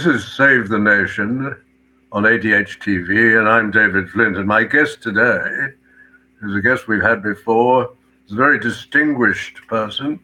[0.00, 1.54] This is Save the Nation
[2.10, 4.38] on ADH TV, and I'm David Flint.
[4.38, 5.74] And my guest today,
[6.42, 7.92] is a guest we've had before,
[8.24, 10.18] is a very distinguished person,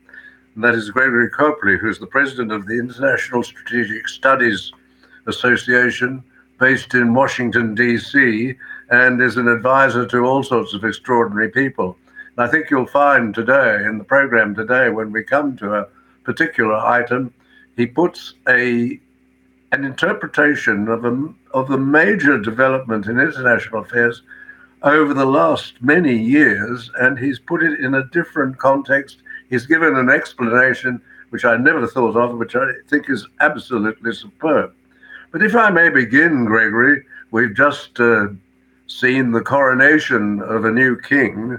[0.55, 4.72] and that is Gregory Copley, who's the president of the International Strategic Studies
[5.27, 6.24] Association,
[6.58, 8.55] based in Washington, D.C.,
[8.88, 11.98] and is an advisor to all sorts of extraordinary people.
[12.38, 15.88] And I think you'll find today, in the program today, when we come to a
[16.24, 17.34] particular item,
[17.77, 18.98] he puts a
[19.72, 24.23] an interpretation of a, of the major development in international affairs
[24.83, 29.19] over the last many years, and he's put it in a different context.
[29.50, 31.00] He's given an explanation
[31.31, 34.73] which I never thought of, which I think is absolutely superb.
[35.33, 38.28] But if I may begin, Gregory, we've just uh,
[38.86, 41.58] seen the coronation of a new king,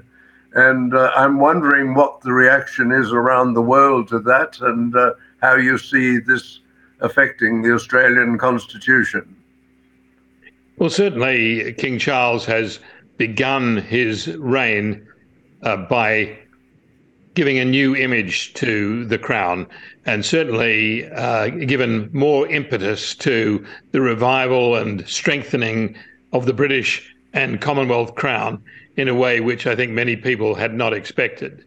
[0.54, 5.14] and uh, I'm wondering what the reaction is around the world to that and uh,
[5.42, 6.62] how you see this
[7.02, 9.36] affecting the Australian Constitution?
[10.78, 12.80] Well, certainly King Charles has
[13.18, 15.08] begun his reign
[15.64, 16.38] uh, by
[17.34, 19.68] giving a new image to the crown
[20.06, 25.96] and certainly uh, given more impetus to the revival and strengthening
[26.34, 28.62] of the British and Commonwealth crown
[28.96, 31.64] in a way which I think many people had not expected.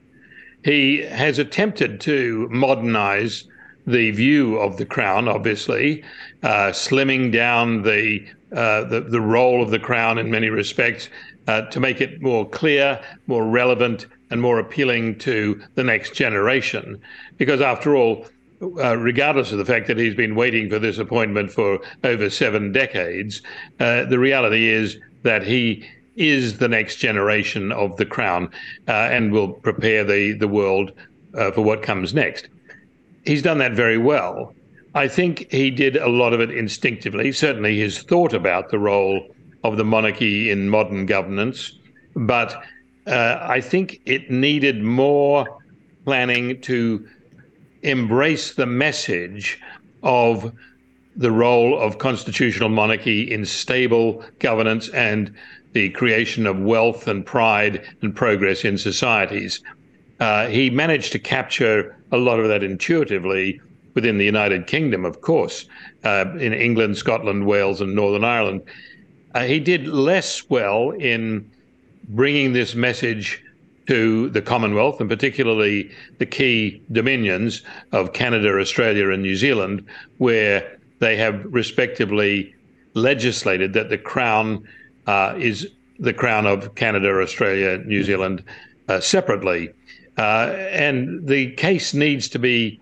[0.64, 3.44] He has attempted to modernize
[3.86, 6.02] the view of the crown, obviously,
[6.42, 8.24] uh, slimming down the,
[8.54, 11.08] uh, the, the role of the crown in many respects
[11.48, 17.00] uh, to make it more clear, more relevant, and more appealing to the next generation.
[17.36, 18.26] Because after all,
[18.62, 22.72] uh, regardless of the fact that he's been waiting for this appointment for over seven
[22.72, 23.42] decades,
[23.80, 28.50] uh, the reality is that he is the next generation of the crown
[28.88, 30.92] uh, and will prepare the, the world
[31.54, 32.48] for what comes next
[33.24, 34.54] he's done that very well.
[34.94, 37.32] I think he did a lot of it instinctively.
[37.32, 41.72] Certainly, his thought about the role of the monarchy in modern governance,
[42.16, 42.64] but
[43.06, 45.46] uh, I think it needed more
[46.04, 47.06] planning to
[47.82, 49.60] embrace the message
[50.02, 50.52] of
[51.16, 55.34] the role of constitutional monarchy in stable governance and
[55.72, 59.62] the creation of wealth and pride and progress in societies.
[60.20, 63.60] Uh, he managed to capture a lot of that intuitively
[63.94, 65.66] within the United Kingdom, of course,
[66.04, 68.62] uh, in England, Scotland, Wales, and Northern Ireland.
[69.34, 71.50] Uh, he did less well in
[72.08, 73.42] bringing this message
[73.86, 79.84] to the Commonwealth, and particularly the key dominions of Canada, Australia, and New Zealand,
[80.18, 82.54] where they have respectively
[82.94, 84.64] legislated that the Crown
[85.06, 88.44] uh, is the Crown of Canada, Australia, New Zealand
[88.88, 89.72] uh, separately.
[90.18, 92.80] Uh, and the case needs to be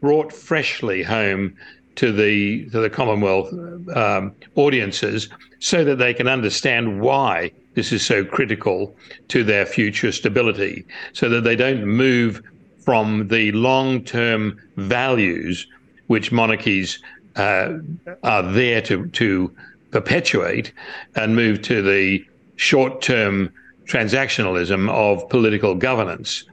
[0.00, 1.54] brought freshly home
[1.96, 3.52] to the to the Commonwealth
[3.94, 5.28] um, audiences
[5.58, 8.94] so that they can understand why this is so critical
[9.28, 12.42] to their future stability, so that they don't move
[12.78, 15.66] from the long-term values
[16.06, 17.00] which monarchies
[17.36, 17.74] uh,
[18.22, 19.52] are there to to
[19.90, 20.72] perpetuate
[21.16, 22.24] and move to the
[22.56, 23.52] short-term
[23.86, 26.44] transactionalism of political governance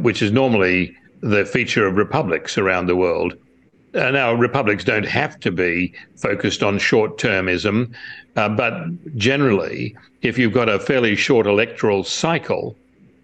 [0.00, 3.34] which is normally the feature of republics around the world.
[3.94, 7.92] Uh, now, republics don't have to be focused on short termism,
[8.36, 8.86] uh, but
[9.16, 12.76] generally, if you've got a fairly short electoral cycle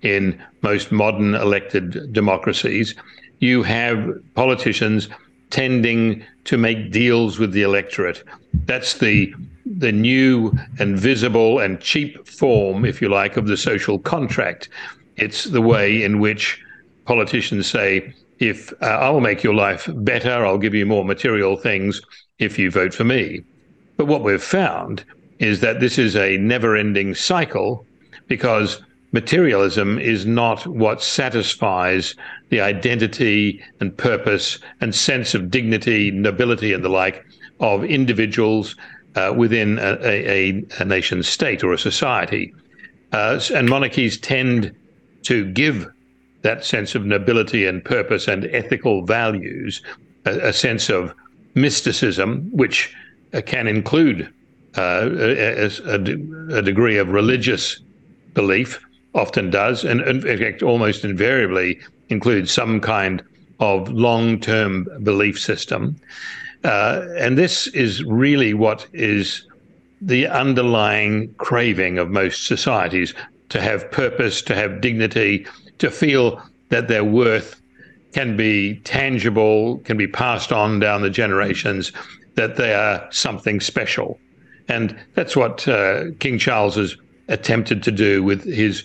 [0.02, 2.94] in most modern elected democracies,
[3.40, 5.08] you have politicians
[5.50, 8.22] tending to make deals with the electorate.
[8.66, 9.34] That's the
[9.66, 14.68] the new and visible and cheap form, if you like, of the social contract.
[15.16, 16.61] It's the way in which
[17.05, 22.00] politicians say, if uh, I'll make your life better, I'll give you more material things
[22.38, 23.43] if you vote for me.
[23.96, 25.05] But what we've found
[25.38, 27.87] is that this is a never ending cycle
[28.26, 28.81] because
[29.12, 32.16] materialism is not what satisfies
[32.49, 37.25] the identity and purpose and sense of dignity, nobility, and the like
[37.61, 38.75] of individuals
[39.14, 42.52] uh, within a, a, a, nation state or a society.
[43.12, 44.75] Uh, and monarchies tend
[45.25, 45.91] to give
[46.43, 49.82] that sense of nobility and purpose and ethical values,
[50.26, 51.12] a, a sense of
[51.55, 52.94] mysticism, which
[53.32, 54.32] uh, can include
[54.76, 57.81] uh, a, a, degree of religious
[58.35, 58.81] belief,
[59.15, 61.79] often does, and, and in fact, almost invariably
[62.09, 63.23] includes some kind
[63.61, 65.97] of long term belief system.
[66.65, 69.47] Uh, and this is really what is
[70.00, 73.15] the underlying craving of most societies
[73.50, 75.46] to have purpose, to have dignity,
[75.79, 77.61] to feel that their worth
[78.12, 81.93] can be tangible, can be passed on down the generations,
[82.35, 84.19] that they are something special.
[84.69, 86.96] And that's what uh, King Charles has
[87.29, 88.85] attempted to do with his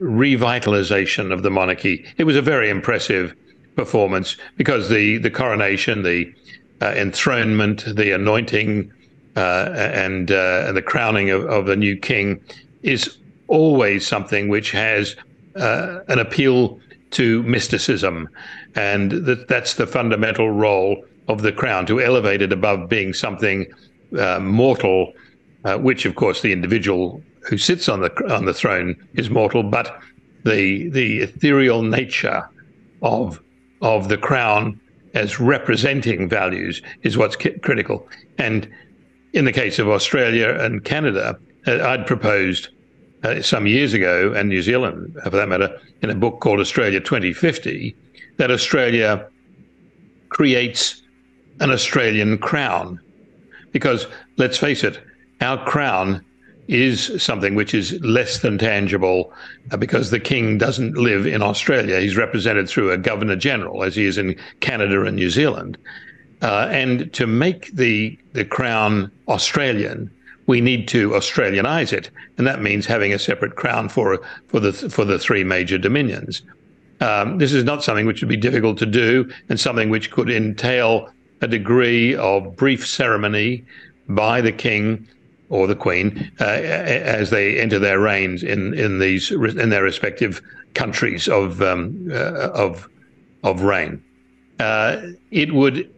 [0.00, 2.04] revitalization of the monarchy.
[2.18, 3.34] It was a very impressive
[3.76, 6.32] performance because the, the coronation, the
[6.80, 8.92] uh, enthronement, the anointing,
[9.36, 12.42] uh, and, uh, and the crowning of, of the new king
[12.82, 13.18] is
[13.50, 15.16] always something which has
[15.56, 16.80] uh, an appeal
[17.10, 18.28] to mysticism.
[18.74, 23.66] And that, that's the fundamental role of the crown to elevate it above being something
[24.18, 25.12] uh, mortal,
[25.64, 29.62] uh, which, of course, the individual who sits on the on the throne is mortal,
[29.62, 30.00] but
[30.44, 32.48] the the ethereal nature
[33.02, 33.40] of
[33.82, 34.80] of the crown
[35.14, 38.06] as representing values is what's critical.
[38.38, 38.68] And
[39.32, 42.68] in the case of Australia and Canada, uh, I'd proposed
[43.22, 47.00] uh, some years ago, and New Zealand for that matter, in a book called Australia
[47.00, 47.94] 2050,
[48.36, 49.26] that Australia
[50.30, 51.02] creates
[51.60, 53.00] an Australian crown.
[53.72, 54.06] Because
[54.36, 55.00] let's face it,
[55.40, 56.24] our crown
[56.68, 59.32] is something which is less than tangible
[59.72, 62.00] uh, because the king doesn't live in Australia.
[62.00, 65.76] He's represented through a governor general, as he is in Canada and New Zealand.
[66.42, 70.10] Uh, and to make the, the crown Australian,
[70.50, 74.72] we need to Australianize it, and that means having a separate crown for for the
[74.72, 76.42] for the three major dominions.
[77.00, 80.28] Um, this is not something which would be difficult to do, and something which could
[80.28, 81.08] entail
[81.40, 83.64] a degree of brief ceremony
[84.08, 85.06] by the king
[85.50, 86.60] or the queen uh,
[87.20, 90.42] as they enter their reigns in in these in their respective
[90.74, 92.88] countries of um, uh, of
[93.44, 94.02] of reign.
[94.58, 95.00] Uh,
[95.30, 95.88] it would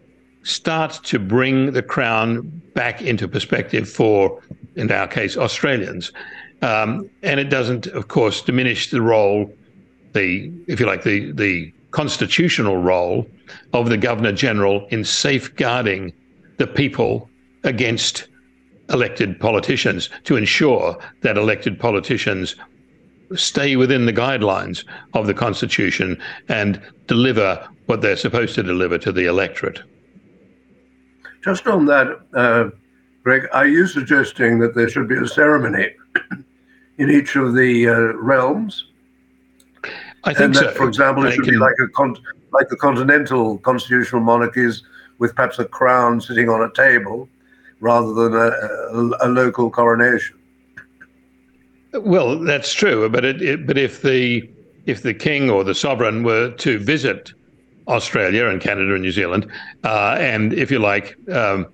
[0.42, 2.42] start to bring the crown
[2.74, 4.40] back into perspective for,
[4.76, 6.12] in our case, Australians,
[6.62, 9.52] um, and it doesn't, of course, diminish the role,
[10.12, 13.26] the if you like, the the constitutional role
[13.72, 16.12] of the Governor General in safeguarding
[16.58, 17.28] the people
[17.64, 18.28] against
[18.88, 22.56] elected politicians to ensure that elected politicians
[23.34, 24.84] stay within the guidelines
[25.14, 29.80] of the Constitution and deliver what they're supposed to deliver to the electorate.
[31.42, 32.70] Just on that, uh,
[33.24, 35.90] Greg, are you suggesting that there should be a ceremony
[36.98, 38.86] in each of the uh, realms?
[40.24, 40.70] I think and that, so.
[40.72, 41.54] For example, it should can...
[41.54, 42.16] be like a con-
[42.52, 44.82] like the continental constitutional monarchies
[45.18, 47.28] with perhaps a crown sitting on a table
[47.80, 50.38] rather than a, a, a local coronation.
[51.92, 54.48] Well, that's true, but it, it, but if the
[54.86, 57.32] if the king or the sovereign were to visit
[57.88, 59.50] Australia and Canada and New Zealand,
[59.84, 61.66] uh, and if you like, um,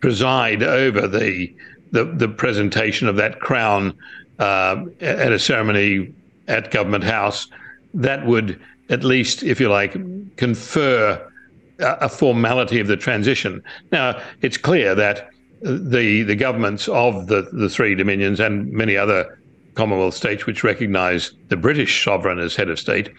[0.00, 1.54] preside over the,
[1.92, 3.96] the, the presentation of that crown
[4.38, 6.12] uh, at a ceremony
[6.48, 7.48] at Government House,
[7.94, 8.60] that would
[8.90, 9.96] at least, if you like,
[10.36, 11.30] confer
[11.78, 13.62] a formality of the transition.
[13.92, 15.30] Now, it's clear that
[15.62, 19.38] the the governments of the, the three dominions and many other
[19.74, 23.10] Commonwealth states which recognise the British sovereign as head of state,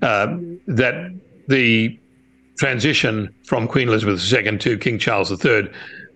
[0.00, 1.12] uh, that
[1.48, 1.98] the
[2.58, 5.68] transition from Queen Elizabeth II to King Charles III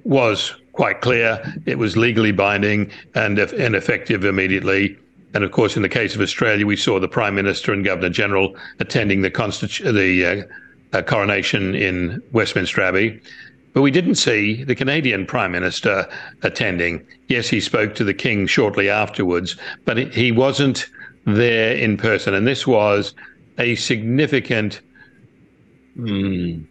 [0.05, 1.41] was quite clear.
[1.67, 4.97] It was legally binding and, effective immediately.
[5.35, 8.11] And of course, in the case of Australia, we saw the Prime Minister and Governor
[8.11, 13.21] General attending the, Constitu- the uh, uh, coronation in Westminster Abbey.
[13.73, 16.07] But we didn't see the Canadian Prime Minister
[16.43, 17.07] attending.
[17.29, 20.89] Yes, he spoke to the King shortly afterwards, but he wasn't
[21.25, 22.35] there in person.
[22.35, 23.15] And this was
[23.59, 24.83] a significant
[25.97, 26.67] mm,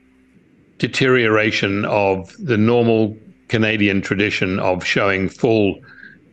[0.78, 5.80] deterioration of the normal Canadian tradition of showing full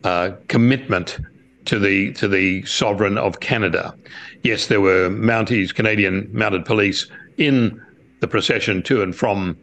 [0.03, 1.19] uh, commitment
[1.65, 3.95] to the to the sovereign of Canada.
[4.43, 7.81] Yes, there were Mounties, Canadian Mounted Police, in
[8.21, 9.57] the procession to and from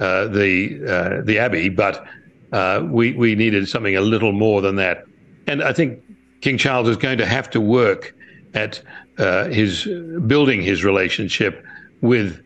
[0.00, 2.04] uh, the uh, the Abbey, but
[2.52, 5.04] uh, we we needed something a little more than that.
[5.46, 6.02] And I think
[6.40, 8.14] King Charles is going to have to work
[8.54, 8.82] at
[9.18, 9.84] uh, his
[10.26, 11.64] building his relationship
[12.00, 12.42] with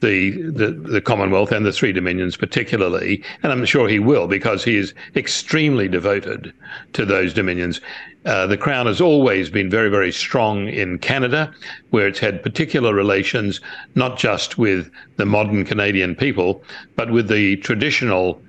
[0.00, 4.64] the, the, the Commonwealth and the Three Dominions particularly, and I'm sure he will because
[4.64, 6.52] he is extremely devoted
[6.94, 7.80] to those dominions.
[8.24, 11.52] Uh, the Crown has always been very, very strong in Canada,
[11.90, 13.60] where it's had particular relations
[13.94, 16.62] not just with the modern Canadian people,
[16.96, 18.40] but with the traditional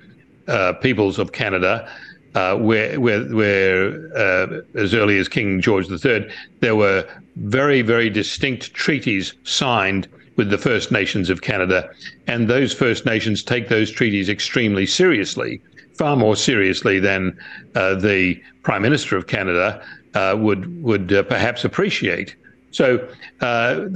[0.48, 1.88] uh, peoples of Canada.
[2.34, 6.26] Uh, where, where, where uh, as early as King George III,
[6.60, 7.06] there were
[7.36, 11.90] very, very distinct treaties signed with the First Nations of Canada.
[12.26, 15.60] And those First Nations take those treaties extremely seriously,
[15.94, 17.38] far more seriously than
[17.74, 19.84] uh, the Prime Minister of Canada
[20.14, 22.36] uh, would would uh, perhaps appreciate.
[22.70, 23.06] So,
[23.40, 23.86] uh,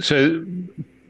[0.00, 0.44] so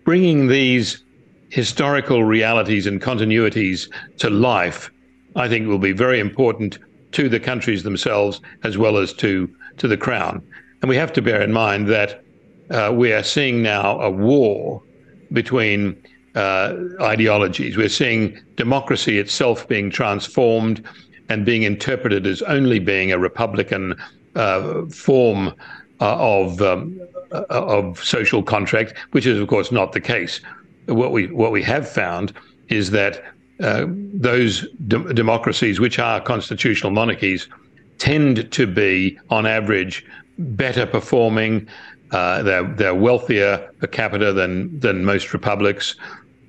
[0.05, 1.05] bringing these
[1.51, 4.91] historical realities and continuities to life,
[5.37, 6.79] I think, will be very important
[7.13, 10.43] to the countries themselves as well as to to the Crown.
[10.83, 12.23] And we have to bear in mind that
[12.71, 14.83] uh, we are seeing now a war
[15.33, 16.01] between
[16.35, 17.77] uh, ideologies.
[17.77, 20.85] We're seeing democracy itself being transformed
[21.29, 23.95] and being interpreted as only being a republican
[24.35, 25.55] uh, form
[26.01, 27.01] uh, of um,
[27.33, 30.41] uh, of social contract, which is of course not the case.
[30.87, 32.33] What we what we have found
[32.69, 33.23] is that
[33.61, 37.49] uh, those de- democracies, which are constitutional monarchies,
[37.99, 40.05] tend to be, on average,
[40.39, 41.69] better performing,
[42.13, 45.97] uh, they're they're wealthier per capita than than most republics.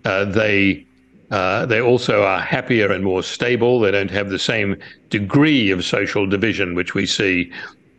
[0.06, 0.86] Uh, they
[1.30, 3.80] uh, they also are happier and more stable.
[3.80, 4.77] They don't have the same
[5.10, 7.51] degree of social division which we see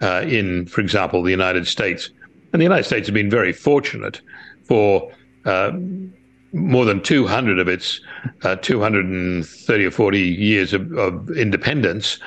[0.03, 2.11] uh, in, for example, the United States.
[2.53, 4.21] And the United States has been very fortunate
[4.65, 5.11] for
[5.47, 5.73] uh,
[6.53, 8.01] more than 200 of its
[8.43, 12.19] uh, 230 or 40 years of, of independence.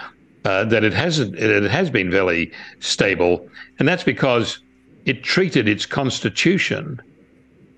[0.42, 4.60] that it hasn't, it has been very stable, and that's because
[5.06, 7.00] it treated its constitution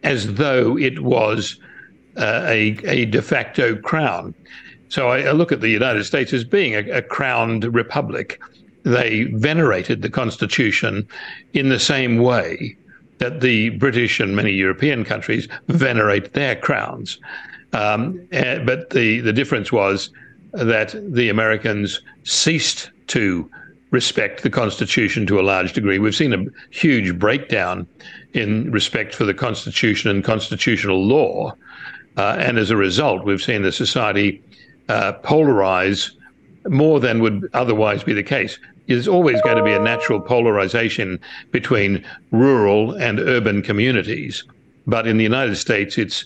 [0.04, 1.60] as though it was
[2.18, 4.34] uh, a, a de facto crown.
[4.90, 8.42] So I, I, look at the United States as being a, a crowned republic.
[8.84, 11.08] They venerated the Constitution
[11.54, 12.78] in the same way
[13.18, 17.20] that the British and many European countries venerate their crowns.
[17.74, 20.10] Um, uh, but the, the difference was
[20.54, 23.50] that the Americans ceased to
[23.92, 26.00] respect the Constitution to a large degree.
[26.00, 27.88] We've seen a huge breakdown
[28.34, 31.54] in respect for the Constitution and constitutional law.
[32.18, 34.42] Uh, and as a result, we've seen the society
[34.90, 36.12] uh, polarize
[36.68, 38.60] more than would otherwise be the case.
[38.88, 41.20] There's always going to be a natural polarization
[41.52, 44.44] between rural and urban communities.
[44.86, 46.26] But in the United States, it's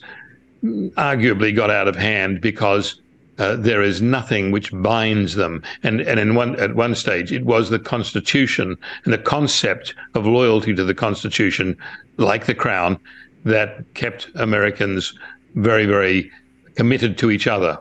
[0.64, 3.02] arguably got out of hand because
[3.38, 5.64] uh, there is nothing which binds them.
[5.84, 10.26] And and in one at one stage, it was the Constitution and the concept of
[10.26, 11.78] loyalty to the Constitution,
[12.18, 13.00] like the Crown,
[13.46, 15.14] that kept Americans
[15.56, 16.32] very very
[16.76, 17.78] committed to each other.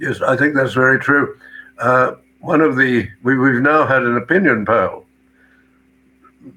[0.00, 1.38] Yes, I think that's very true.
[1.78, 5.06] Uh, one of the we, we've now had an opinion poll.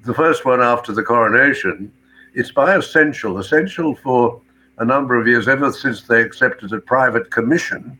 [0.04, 1.92] The first one after the coronation.
[2.34, 4.40] It's by essential, essential for
[4.78, 7.98] a number of years, ever since they accepted a private commission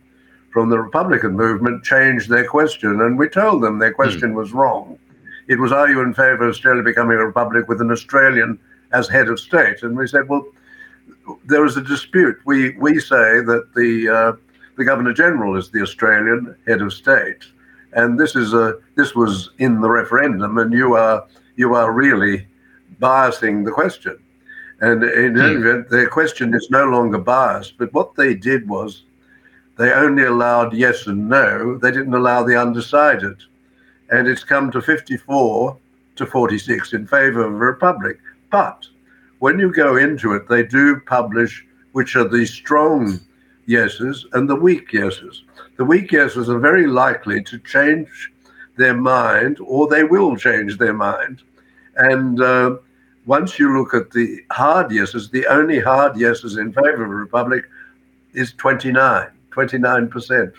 [0.50, 3.00] from the Republican movement, changed their question.
[3.00, 4.36] And we told them their question mm.
[4.36, 4.98] was wrong.
[5.48, 8.58] It was, Are you in favor of Australia becoming a republic with an Australian
[8.92, 9.82] as head of state?
[9.82, 10.46] And we said, Well,
[11.44, 12.38] there is a dispute.
[12.44, 14.32] We, we say that the, uh,
[14.76, 17.44] the Governor General is the Australian head of state.
[17.92, 22.46] And this is a this was in the referendum, and you are you are really
[23.00, 24.18] biasing the question.
[24.80, 25.66] And in any hmm.
[25.66, 27.78] event, their question is no longer biased.
[27.78, 29.02] But what they did was
[29.76, 31.78] they only allowed yes and no.
[31.78, 33.36] They didn't allow the undecided.
[34.10, 35.76] And it's come to 54
[36.16, 38.18] to 46 in favor of a republic.
[38.50, 38.86] But
[39.38, 43.20] when you go into it, they do publish which are the strong
[43.66, 45.44] yeses and the weak yeses.
[45.76, 48.32] The weak yeses are very likely to change
[48.76, 51.42] their mind, or they will change their mind.
[51.96, 52.76] And uh,
[53.28, 57.14] once you look at the hard yeses, the only hard yeses in favor of a
[57.14, 57.62] republic
[58.32, 60.52] is 29, 29%.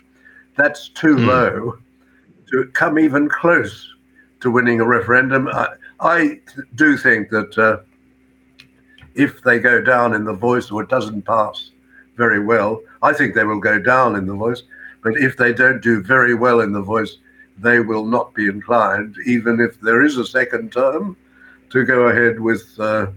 [0.56, 1.26] That's too mm.
[1.26, 1.80] low
[2.52, 3.92] to come even close
[4.42, 5.48] to winning a referendum.
[5.48, 6.40] I, I
[6.76, 7.78] do think that uh,
[9.16, 11.72] if they go down in the voice or it doesn't pass
[12.18, 14.62] very well, I think they will go down in the voice.
[15.02, 17.18] But if they don't do very well in the voice,
[17.58, 21.18] they will not be inclined, even if there is a second term,
[21.70, 23.08] to go ahead with uh,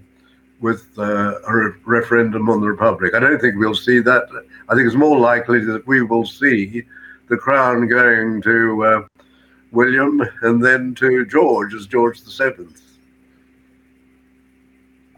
[0.61, 3.15] with uh, a re- referendum on the republic.
[3.15, 4.25] I don't think we'll see that.
[4.69, 6.85] I think it's more likely that we will see
[7.29, 9.23] the crown going to uh,
[9.73, 12.81] William and then to George as George the Seventh.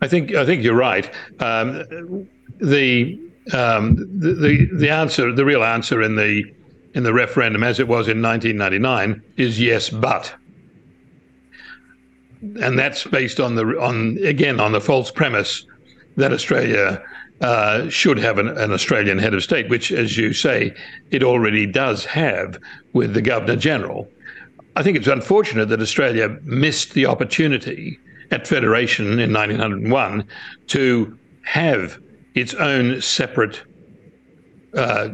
[0.00, 1.12] I think I think you're right.
[1.40, 2.28] Um,
[2.60, 3.18] the,
[3.52, 6.44] um, the the the answer, the real answer in the
[6.94, 10.32] in the referendum, as it was in 1999, is yes, but.
[12.60, 15.66] And that's based on the on again on the false premise
[16.16, 17.02] that Australia
[17.40, 20.74] uh, should have an, an, Australian head of state, which, as you say,
[21.10, 22.58] it already does have
[22.92, 24.08] with the Governor General.
[24.76, 27.98] I think it's unfortunate that Australia missed the opportunity
[28.30, 30.26] at Federation in 1901
[30.68, 31.98] to have
[32.34, 33.62] its own separate
[34.74, 35.08] uh,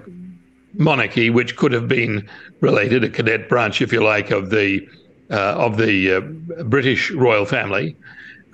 [0.75, 2.29] monarchy, which could have been
[2.61, 4.87] related, a cadet branch, if you like, of the
[5.37, 6.21] of the uh,
[6.65, 7.97] British royal family,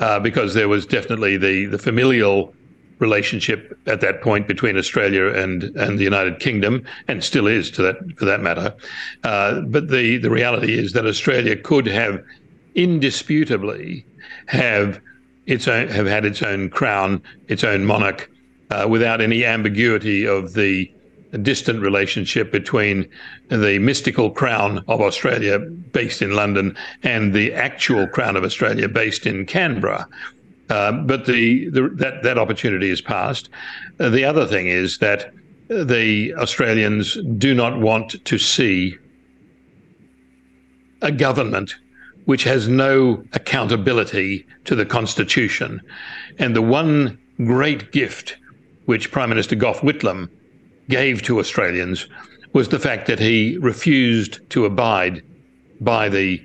[0.01, 2.55] uh, because there was definitely the the familial
[2.99, 7.83] relationship at that point between Australia and and the United Kingdom, and still is to
[7.83, 8.75] that for that matter.
[9.25, 12.23] Uh, but the the reality is that Australia could have
[12.75, 14.05] indisputably
[14.47, 15.01] have
[15.47, 18.31] its own have had its own crown, its own monarch,
[18.71, 20.91] uh, without any ambiguity of the
[21.43, 23.09] distant relationship between
[23.49, 29.27] the mystical crown of Australia based in London and the actual crown of Australia based
[29.27, 30.07] in Canberra.
[30.69, 33.49] Uh, but the, the, that that opportunity is passed.
[34.01, 35.33] Uh, the other thing is that
[35.69, 38.97] the Australians do not want to see
[41.03, 41.77] a government
[42.25, 45.81] which has no accountability to the Constitution.
[46.39, 48.37] And the one great gift
[48.87, 50.29] which Prime Minister Gough Whitlam
[50.89, 52.07] gave to Australians
[52.53, 55.23] was the fact that he refused to abide
[55.81, 56.45] by the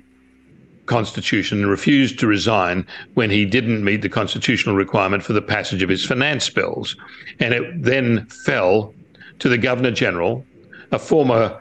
[0.86, 5.82] Constitution and refused to resign when he didn't meet the constitutional requirement for the passage
[5.82, 6.96] of his finance bills.
[7.38, 8.94] And it then fell
[9.38, 10.44] to the Governor General,
[10.90, 11.60] a former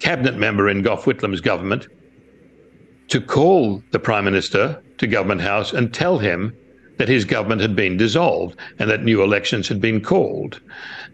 [0.00, 1.86] cabinet member in Gough Whitlam's government,
[3.08, 6.56] to call the Prime Minister to Government House and tell him
[6.96, 10.60] that his government had been dissolved and that new elections had been called.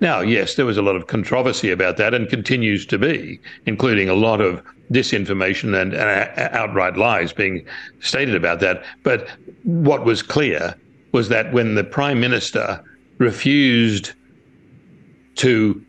[0.01, 4.09] Now, yes, there was a lot of controversy about that and continues to be, including
[4.09, 4.63] a lot of
[4.93, 7.65] disinformation and, and uh, outright lies being
[8.01, 8.83] stated about that.
[9.03, 9.29] But
[9.63, 10.75] what was clear
[11.13, 12.83] was that when the Prime Minister
[13.19, 14.13] refused
[15.37, 15.85] to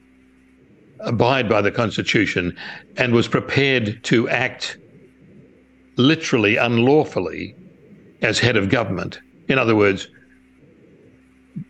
[1.00, 2.56] abide by the Constitution
[2.98, 4.78] and was prepared to act
[5.98, 7.56] literally unlawfully
[8.22, 9.20] as head of government,
[9.52, 10.08] in other words,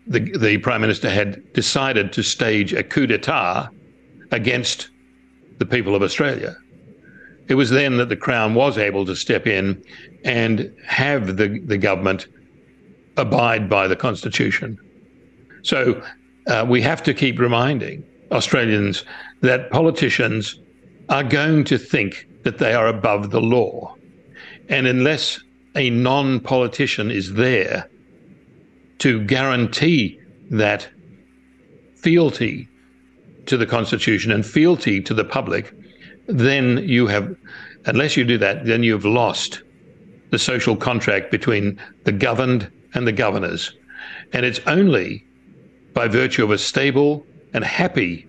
[0.08, 3.70] the, the Prime Minister had decided to stage a coup d'etat
[4.32, 4.90] against
[5.58, 6.56] the people of Australia.
[7.48, 9.84] It was then that the Crown was able to step in
[10.24, 12.28] and have the, the government
[13.18, 14.78] abide by the Constitution.
[15.64, 16.02] So
[16.48, 19.04] uh, we have to keep reminding Australians
[19.42, 20.60] that politicians
[21.10, 23.96] are going to think that they are above the law.
[24.70, 25.40] And unless
[25.76, 27.90] a non politician is there
[29.00, 30.88] to guarantee that
[31.96, 32.68] fealty
[33.46, 35.74] to the Constitution and fealty to the public,
[36.28, 37.36] then you have,
[37.86, 39.62] unless you do that, then you've lost
[40.30, 43.76] the social contract between the governed and the governors.
[44.34, 45.26] And it's only
[45.94, 48.28] by virtue of a stable and happy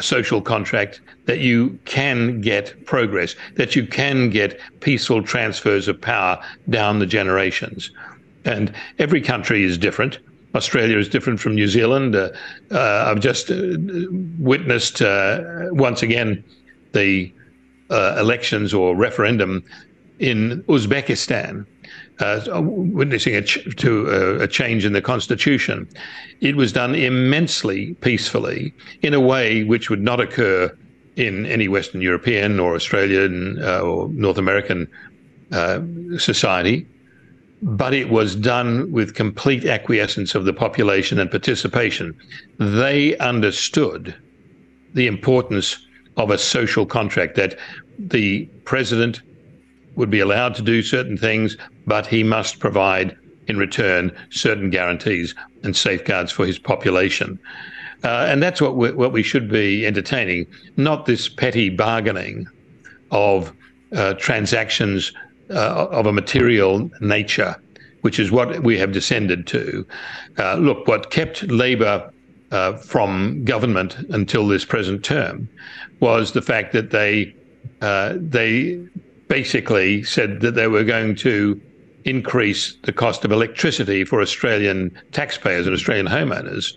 [0.00, 6.40] social contract that you can get progress, that you can get peaceful transfers of power
[6.70, 7.90] down the generations.
[8.44, 10.18] And every country is different.
[10.54, 12.14] Australia is different from New Zealand.
[12.14, 12.30] Uh,
[12.70, 13.76] uh, I've just uh,
[14.38, 16.44] witnessed uh, once again
[16.92, 17.32] the
[17.90, 19.64] uh, elections or referendum
[20.20, 21.66] in Uzbekistan,
[22.20, 25.88] uh, witnessing a ch- to uh, a change in the constitution.
[26.40, 28.72] It was done immensely peacefully
[29.02, 30.76] in a way which would not occur
[31.16, 34.88] in any Western European or Australian uh, or North American
[35.52, 35.80] uh,
[36.18, 36.86] society.
[37.62, 42.14] But it was done with complete acquiescence of the population and participation.
[42.58, 44.14] They understood
[44.92, 45.78] the importance
[46.16, 47.58] of a social contract that
[47.98, 49.22] the president
[49.96, 55.34] would be allowed to do certain things, but he must provide in return certain guarantees
[55.62, 57.38] and safeguards for his population.
[58.02, 62.46] Uh, and that's what we, what we should be entertaining, not this petty bargaining
[63.10, 63.52] of
[63.94, 65.12] uh, transactions
[65.50, 67.56] uh, of a material nature,
[68.02, 69.86] which is what we have descended to.
[70.38, 72.10] Uh, look, what kept Labor
[72.50, 75.48] uh, from government until this present term
[76.00, 77.34] was the fact that they
[77.80, 78.78] uh, they
[79.28, 81.60] basically said that they were going to
[82.04, 86.76] increase the cost of electricity for Australian taxpayers and Australian homeowners,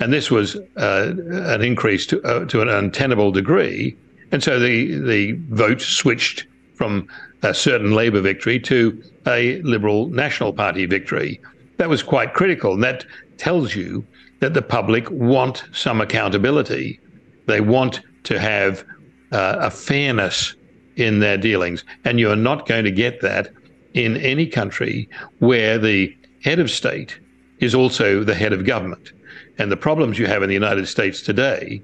[0.00, 3.96] and this was uh, an increase to uh, to an untenable degree,
[4.32, 7.08] and so the the vote switched from
[7.42, 11.40] a certain Labor victory to a Liberal National Party victory.
[11.78, 13.06] That was quite critical, and that
[13.38, 14.04] tells you
[14.40, 17.00] that the public want some accountability.
[17.46, 18.84] They want to have
[19.32, 20.54] uh, a fairness
[20.96, 21.84] in their dealings.
[22.04, 23.52] And you're not going to get that
[23.94, 27.18] in any country where the head of state
[27.60, 29.12] is also the head of government.
[29.58, 31.82] And the problems you have in the United States today,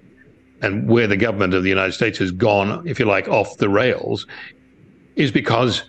[0.61, 3.69] and where the government of the United States has gone, if you like, off the
[3.69, 4.27] rails,
[5.17, 5.83] is because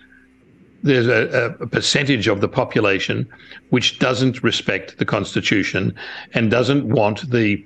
[0.82, 3.26] there's a, a, percentage of the population
[3.70, 5.94] which doesn't respect the Constitution
[6.34, 7.64] and doesn't want the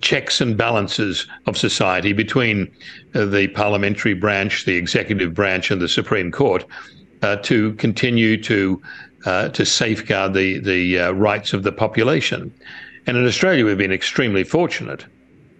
[0.00, 2.70] checks and balances of society between
[3.14, 6.64] uh, the parliamentary branch, the executive branch, and the Supreme Court
[7.22, 8.82] uh, to continue to
[9.26, 12.52] uh, to safeguard the the uh, rights of the population.
[13.06, 15.04] And in Australia, we've been extremely fortunate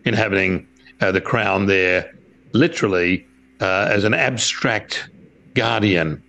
[0.05, 0.67] in having
[1.01, 2.11] the Crown there,
[2.53, 3.27] literally
[3.61, 5.11] as an abstract
[5.53, 6.23] guardian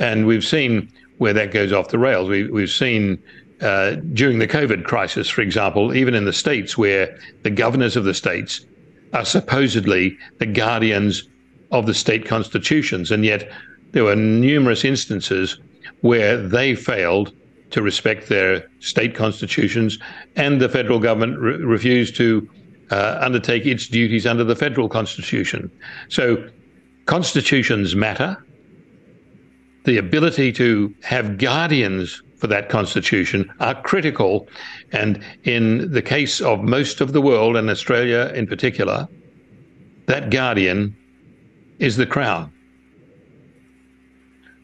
[0.00, 2.28] and we've seen where that goes off the rails.
[2.28, 3.22] We, we've seen
[3.60, 8.04] uh, during the COVID crisis, for example, even in the states where the governors of
[8.04, 8.64] the states
[9.12, 11.28] are supposedly the guardians
[11.70, 13.50] of the state constitutions, and yet
[13.92, 15.58] there were numerous instances
[16.00, 17.32] where they failed
[17.70, 19.98] to respect their state constitutions,
[20.36, 22.48] and the federal government re- refused to
[22.90, 25.70] uh, undertake its duties under the federal constitution.
[26.08, 26.48] So,
[27.06, 28.36] constitutions matter
[29.84, 34.48] the ability to have guardians for that constitution are critical.
[34.92, 39.06] And in the case of most of the world, and Australia in particular,
[40.06, 40.96] that guardian
[41.78, 42.52] is the crown.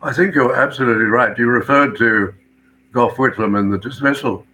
[0.02, 1.36] I think you're absolutely right.
[1.38, 2.34] You referred to
[2.92, 4.46] Gough Whitlam and the dismissal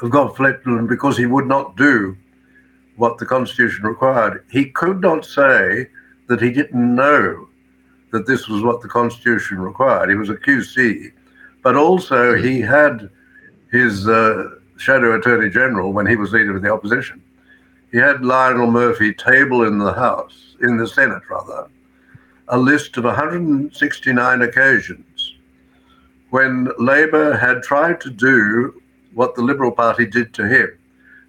[0.00, 2.16] of Gough Whitlam because he would not do
[2.96, 4.44] what the Constitution required.
[4.50, 5.88] He could not say
[6.28, 7.48] that he didn't know
[8.10, 10.10] that this was what the Constitution required.
[10.10, 11.12] He was a QC,
[11.62, 13.08] but also he had
[13.70, 17.22] his uh, shadow attorney general when he was leader of the opposition.
[17.90, 21.68] He had Lionel Murphy table in the House, in the Senate rather,
[22.48, 25.34] a list of 169 occasions
[26.32, 28.80] when Labour had tried to do
[29.12, 30.70] what the Liberal Party did to him,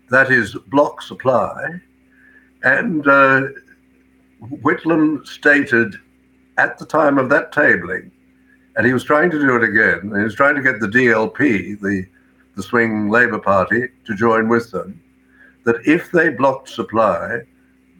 [0.09, 1.81] that is, block supply.
[2.63, 3.47] And uh,
[4.41, 5.95] Whitlam stated
[6.57, 8.11] at the time of that tabling,
[8.75, 11.79] and he was trying to do it again, he was trying to get the DLP,
[11.79, 12.05] the,
[12.55, 15.01] the swing Labour Party, to join with them,
[15.63, 17.41] that if they blocked supply,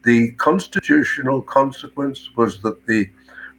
[0.04, 3.10] the constitutional consequence was that the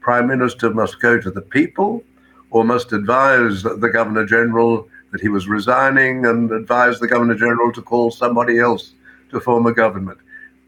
[0.00, 2.02] Prime Minister must go to the people
[2.50, 7.72] or must advise the Governor General that he was resigning and advise the Governor General
[7.72, 8.92] to call somebody else
[9.30, 10.18] to form a government.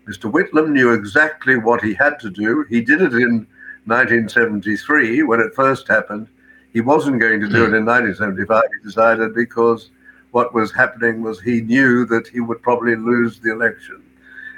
[0.09, 0.31] Mr.
[0.31, 2.65] Whitlam knew exactly what he had to do.
[2.71, 3.47] He did it in
[3.87, 6.29] 1973, when it first happened,
[6.77, 8.63] he wasn't going to do it in 1975.
[8.63, 9.89] He decided because
[10.33, 14.03] what was happening was he knew that he would probably lose the election.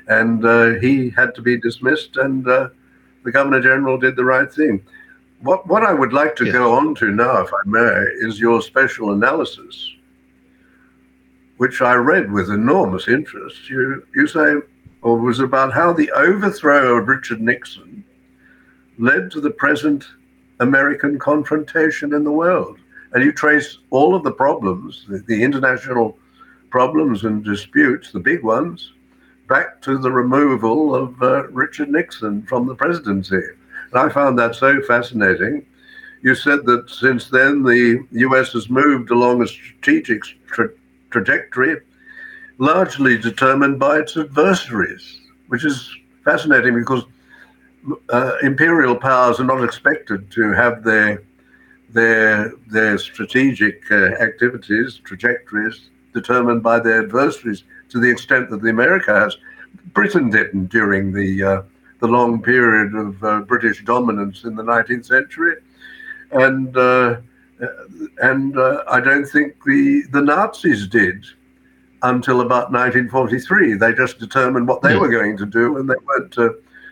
[0.09, 2.71] And uh, he had to be dismissed, and uh,
[3.23, 4.85] the Governor General did the right thing.
[5.43, 6.55] What, what I would like to yes.
[6.55, 9.89] go on to now, if I may, is your special analysis,
[11.59, 13.71] which I read with enormous interest.
[13.71, 14.57] You, you say,
[15.03, 18.03] or was about how the overthrow of Richard Nixon
[18.99, 20.05] led to the present
[20.61, 22.79] American confrontation in the world.
[23.13, 26.19] And you trace all of the problems, the, the international
[26.71, 28.93] problems and disputes, the big ones,
[29.49, 33.41] back to the removal of uh, Richard Nixon from the presidency.
[33.93, 35.65] And I found that so fascinating.
[36.23, 40.71] You said that since then the US has moved along a strategic tra-
[41.11, 41.77] trajectory
[42.59, 45.91] largely determined by its adversaries, which is
[46.25, 47.05] fascinating because
[48.11, 51.23] uh, imperial powers are not expected to have their
[51.91, 58.71] their their strategic uh, activities trajectories determined by their adversaries to the extent that the
[58.71, 59.37] America has.
[59.93, 61.63] Britain didn't during the uh,
[62.01, 65.57] the long period of uh, British dominance in the 19th century,
[66.33, 67.17] and uh,
[68.23, 71.25] and uh, I don't think the the Nazis did
[72.03, 73.75] until about 1943.
[73.75, 75.01] They just determined what they yeah.
[75.01, 76.37] were going to do, and they weren't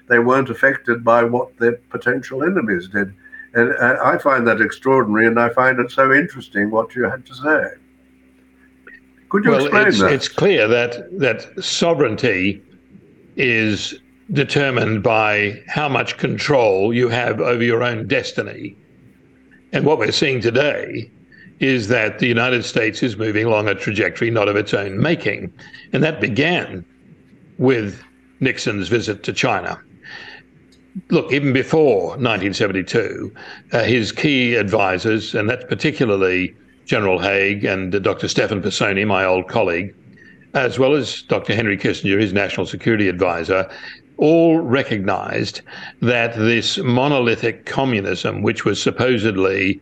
[0.08, 3.14] they weren't affected by what their potential enemies did.
[3.54, 7.34] And I find that extraordinary, and I find it so interesting what you had to
[7.34, 7.68] say.
[9.28, 10.12] Could you well, explain it's, that?
[10.12, 12.62] it's clear that that sovereignty
[13.36, 13.94] is
[14.32, 18.76] determined by how much control you have over your own destiny.
[19.72, 21.10] And what we're seeing today
[21.60, 25.52] is that the United States is moving along a trajectory not of its own making.
[25.92, 26.84] And that began
[27.58, 28.02] with
[28.40, 29.80] Nixon's visit to China.
[31.11, 33.32] Look, even before 1972,
[33.72, 36.54] uh, his key advisors, and that's particularly
[36.87, 38.28] General Haig and uh, Dr.
[38.28, 39.94] Stefan Possony, my old colleague,
[40.54, 41.54] as well as Dr.
[41.54, 43.68] Henry Kissinger, his national security advisor,
[44.16, 45.61] all recognized
[46.00, 49.80] that this monolithic communism, which was supposedly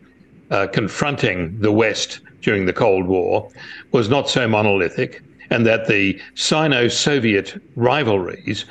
[0.51, 3.49] uh, confronting the West during the Cold War,
[3.93, 8.65] was not so monolithic, and that the Sino Soviet rivalries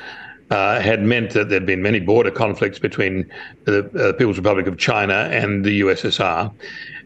[0.54, 3.28] uh, had meant that there'd been many border conflicts between
[3.64, 6.48] the uh, People's Republic of China and the USSR,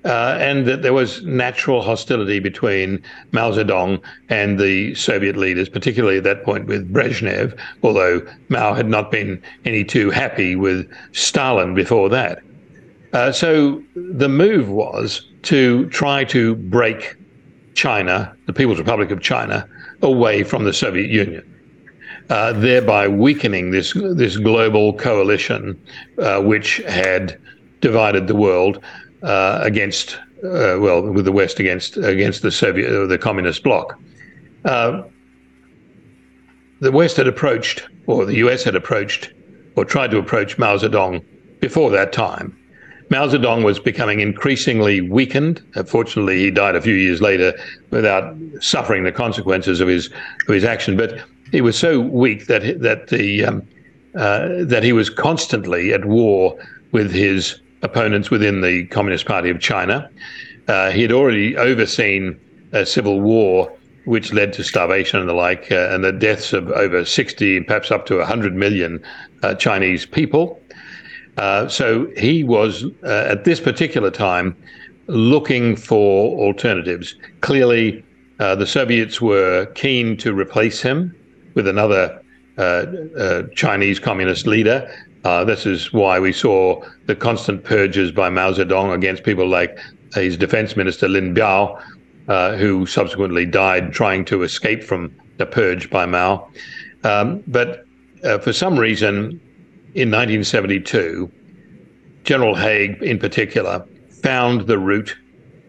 [0.04, 6.18] uh, and that there was natural hostility between Mao Zedong and the Soviet leaders, particularly
[6.18, 11.74] at that point with Brezhnev, although Mao had not been any too happy with Stalin
[11.74, 12.42] before that.
[13.14, 17.16] Uh, so the move was to try to break
[17.72, 19.66] China, the People's Republic of China,
[20.02, 21.57] away from the Soviet Union.
[22.30, 25.80] Uh, thereby weakening this this global coalition,
[26.18, 27.40] uh, which had
[27.80, 28.84] divided the world
[29.22, 33.98] uh, against, uh, well, with the West against against the Soviet, uh, the communist bloc.
[36.80, 39.32] The West had approached, or the US had approached,
[39.74, 41.24] or tried to approach Mao Zedong
[41.60, 42.56] before that time.
[43.10, 45.62] Mao Zedong was becoming increasingly weakened.
[45.86, 47.52] Fortunately, he died a few years later
[47.90, 50.10] without suffering the consequences of his
[50.46, 50.96] of his action.
[50.96, 53.62] But he was so weak that that the um,
[54.14, 56.58] uh, that he was constantly at war
[56.92, 60.10] with his opponents within the Communist Party of China.
[60.66, 62.38] Uh, he had already overseen
[62.72, 63.72] a civil war
[64.04, 67.90] which led to starvation and the like, uh, and the deaths of over 60, perhaps
[67.90, 69.02] up to 100 million
[69.42, 70.58] uh, Chinese people.
[71.36, 74.56] Uh, so he was, uh, at this particular time,
[75.08, 77.14] looking for alternatives.
[77.42, 78.02] Clearly,
[78.38, 81.14] the Soviets were keen to replace him
[81.58, 82.22] with another
[83.54, 84.90] Chinese communist leader.
[85.24, 89.78] Uh, this is why we saw the constant purges by Mao Zedong against people like
[90.14, 91.82] his defense minister Lin Biao,
[92.28, 96.48] uh, who subsequently died trying to escape from the purge by Mao.
[97.04, 97.84] Um, but
[98.24, 99.40] uh, for some reason,
[99.94, 101.30] in 1972,
[102.24, 103.84] General Haig, in particular,
[104.22, 105.16] found the route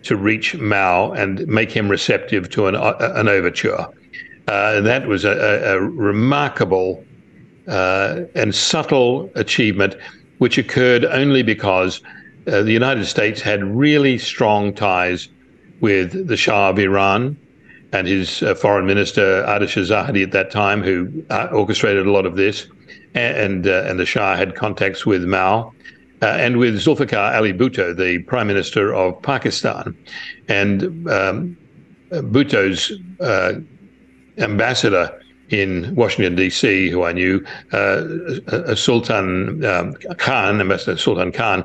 [0.04, 3.88] to reach Mao and make him receptive to an, uh, an overture.
[4.50, 7.04] Uh, that was a, a remarkable
[7.68, 9.96] uh, and subtle achievement,
[10.40, 12.02] which occurred only because
[12.48, 15.30] uh, the United States had really strong ties
[15.82, 17.38] with the Shah of Iran
[17.94, 22.26] and his uh, foreign minister Ardeshir Zahedi at that time, who uh, orchestrated a lot
[22.26, 22.66] of this,
[23.14, 25.74] and uh, and the Shah had contacts with Mao.
[26.22, 29.96] Uh, and with Zulfikar Ali Bhutto, the Prime Minister of Pakistan,
[30.50, 31.56] and um,
[32.10, 32.92] Bhutto's
[34.40, 41.64] ambassador in Washington, D.C., who I knew, uh, Sultan um, Khan, Ambassador Sultan Khan,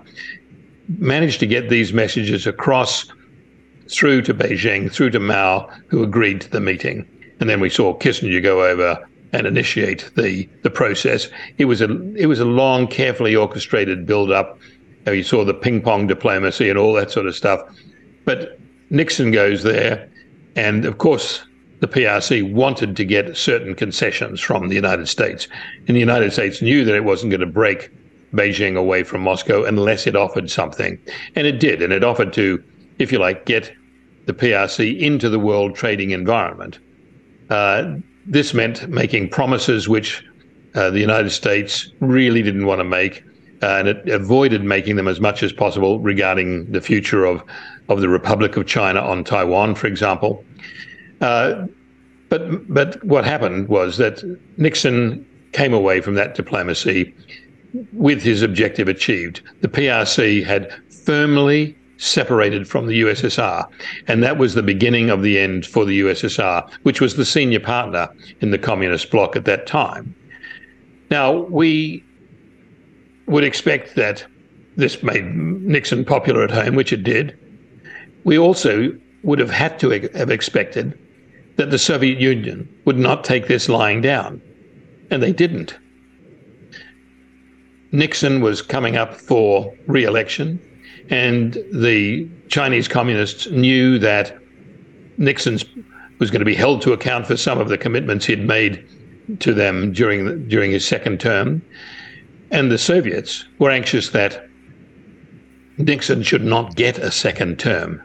[0.99, 3.07] managed to get these messages across
[3.89, 7.07] through to Beijing, through to Mao, who agreed to the meeting.
[7.41, 11.29] And then we saw Kissinger go over and initiate the, the process.
[11.59, 14.59] It was a it was a long, carefully orchestrated build up.
[15.07, 17.61] You saw the ping pong diplomacy and all that sort of stuff.
[18.25, 18.59] But
[18.91, 20.09] Nixon goes there,
[20.57, 21.45] and of course
[21.85, 25.47] the PRC wanted to get certain concessions from the United States.
[25.87, 27.90] And the United States knew that it wasn't going to break
[28.33, 30.99] Beijing away from Moscow unless it offered something.
[31.37, 31.83] And it did.
[31.83, 32.64] And it offered to,
[32.99, 33.70] if you like, get
[34.25, 36.79] the PRC into the world trading environment.
[37.51, 40.25] Uh, this meant making promises which
[40.75, 43.23] uh, the United States really didn't want to make.
[43.61, 47.42] Uh, and it avoided making them as much as possible regarding the future of,
[47.90, 50.42] of the Republic of China on Taiwan, for example.
[51.20, 51.66] Uh,
[52.29, 54.22] but but what happened was that
[54.57, 57.14] Nixon came away from that diplomacy
[57.92, 59.40] with his objective achieved.
[59.61, 60.72] The PRC had
[61.05, 63.66] firmly separated from the USSR,
[64.09, 67.61] and that was the beginning of the end for the USSR, which was the senior
[67.61, 68.09] partner
[68.40, 70.14] in the communist bloc at that time.
[71.11, 72.03] Now we
[73.27, 74.24] would expect that
[74.77, 77.38] this made Nixon popular at home, which it did.
[78.24, 80.98] We also would have had to have expected
[81.57, 84.40] that the Soviet Union would not take this lying down.
[85.11, 85.77] And they didn't.
[87.93, 90.61] Nixon was coming up for re election,
[91.11, 94.37] and the Chinese communists knew that
[95.17, 95.61] Nixon
[96.19, 98.85] was going to be held to account for some of the commitments he'd made
[99.38, 101.62] to them during during his second term,
[102.51, 104.49] and the Soviets were anxious that
[105.79, 108.03] Nixon should not get a second term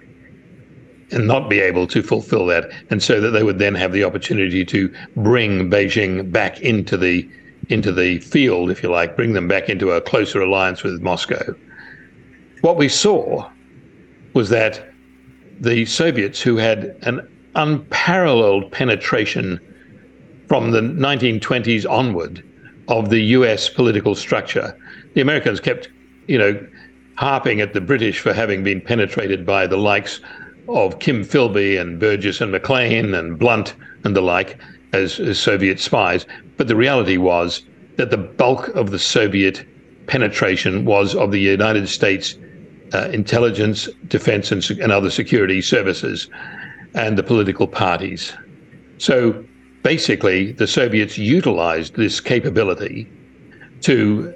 [1.12, 4.04] and not be able to fulfill that, and so that they would then have the
[4.04, 7.28] opportunity to bring Beijing back into the
[7.70, 11.54] into the field, if you like, bring them back into a closer alliance with Moscow.
[12.62, 13.50] What we saw
[14.34, 14.90] was that
[15.60, 19.60] the Soviets, who had an unparalleled penetration
[20.48, 22.44] from the 1920s onward
[22.88, 24.76] of the US political structure,
[25.14, 25.90] the Americans kept,
[26.28, 26.68] you know,
[27.16, 30.22] harping at the British for having been penetrated by the likes
[30.76, 34.58] of Kim Philby and Burgess and Maclean and Blunt and the like
[34.94, 36.26] as, as Soviet spies.
[36.58, 37.64] But the reality was
[37.98, 39.66] that the bulk of the Soviet
[40.08, 42.36] penetration was of the United States
[42.94, 46.30] uh, intelligence, defense, and, and other security services
[46.96, 48.34] and the political parties.
[48.98, 49.46] So
[49.84, 53.08] basically, the Soviets utilized this capability
[53.82, 54.34] to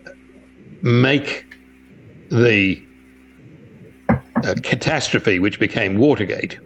[0.81, 1.45] make
[2.29, 2.81] the
[4.43, 6.59] uh, catastrophe which became Watergate.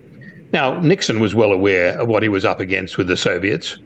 [0.54, 3.78] Now, Nixon was well aware of what he was up against with the Soviets.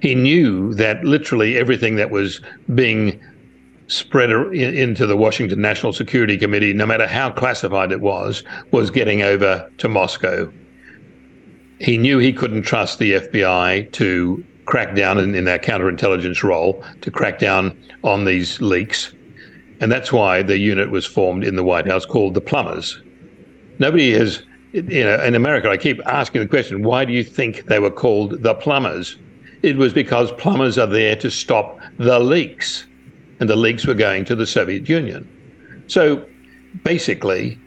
[0.00, 2.40] He knew that literally everything that was
[2.74, 3.18] being
[3.86, 9.22] spread into the Washington National Security Committee, no matter how classified it was, was getting
[9.22, 10.52] over to Moscow.
[11.78, 16.84] He knew he couldn't trust the FBI to crack down in, in their counterintelligence role,
[17.00, 19.12] to crack down on these leaks.
[19.80, 23.02] And that's why the unit was formed in the White House called the Plumbers.
[23.82, 27.64] Nobody has, you know, in America, I keep asking the question, why do you think
[27.64, 29.16] they were called the Plumbers?
[29.64, 32.86] It was because plumbers are there to stop the leaks,
[33.40, 35.28] and the leaks were going to the Soviet Union.
[35.88, 36.24] So
[36.84, 37.58] basically,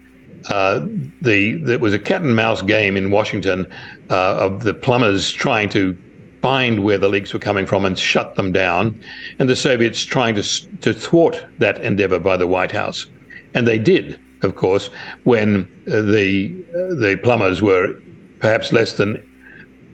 [0.49, 0.86] uh,
[1.21, 3.67] the there was a cat and mouse game in Washington
[4.10, 5.97] uh, of the plumbers trying to
[6.41, 8.97] find where the leaks were coming from and shut them down,
[9.39, 10.43] and the Soviets trying to
[10.80, 13.06] to thwart that endeavor by the White House,
[13.54, 14.89] and they did, of course,
[15.23, 17.99] when uh, the uh, the plumbers were
[18.39, 19.21] perhaps less than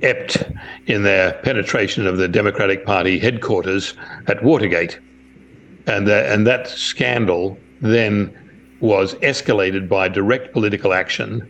[0.03, 0.43] apt
[0.87, 3.93] in their penetration of the Democratic Party headquarters
[4.27, 4.99] at Watergate,
[5.87, 8.37] and the, and that scandal then
[8.79, 11.47] was escalated by direct political action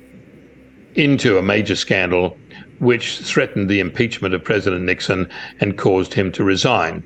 [0.96, 2.38] into a major scandal
[2.80, 7.04] which threatened the impeachment of President Nixon and caused him to resign.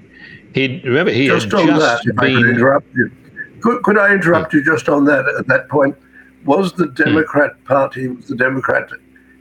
[0.53, 3.12] He remember he just had just been.
[3.65, 3.82] Could.
[3.82, 5.95] Could, I interrupt you just on that at that point?
[6.45, 6.93] Was the hmm.
[6.93, 7.51] Democrat.
[7.65, 8.89] Party, was the Democrat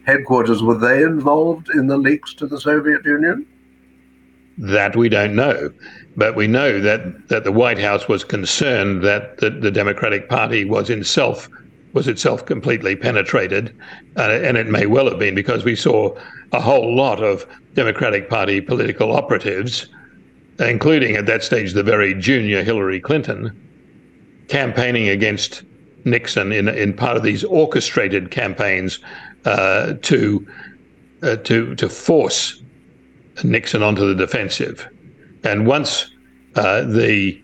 [0.06, 3.46] headquarters, were they involved in the leaks to the Soviet Union?
[4.56, 5.70] That we don't know.
[6.16, 10.64] But we know that, that the White House was concerned that the, the Democratic Party
[10.64, 11.48] was itself
[11.92, 13.72] was itself completely penetrated,
[14.16, 16.12] uh, and it may well have been because we saw
[16.52, 19.86] a whole lot of Democratic Party political operatives,
[20.58, 23.52] including at that stage the very junior Hillary Clinton,
[24.48, 25.62] campaigning against
[26.04, 28.98] Nixon in in part of these orchestrated campaigns
[29.44, 30.46] uh, to
[31.22, 32.62] uh, to to force
[33.42, 34.86] Nixon onto the defensive.
[35.42, 36.10] And once
[36.56, 37.40] uh, the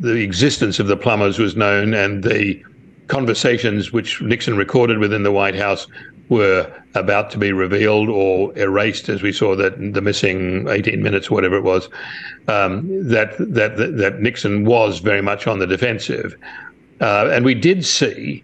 [0.00, 2.62] the existence of the plumbers was known and the
[3.08, 5.86] conversations which Nixon recorded within the White House
[6.28, 11.30] were about to be revealed or erased, as we saw that the missing 18 minutes,
[11.30, 11.88] whatever it was,
[12.48, 16.36] um, that, that that Nixon was very much on the defensive,
[17.00, 18.42] uh, and we did see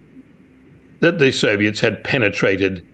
[1.00, 2.86] that the Soviets had penetrated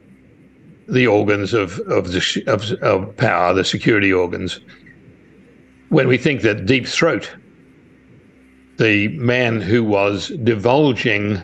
[0.89, 4.61] the organs of of, the, of, of power, the security organs.
[5.89, 7.35] When we think that Deep Throat,
[8.79, 11.43] the man who was divulging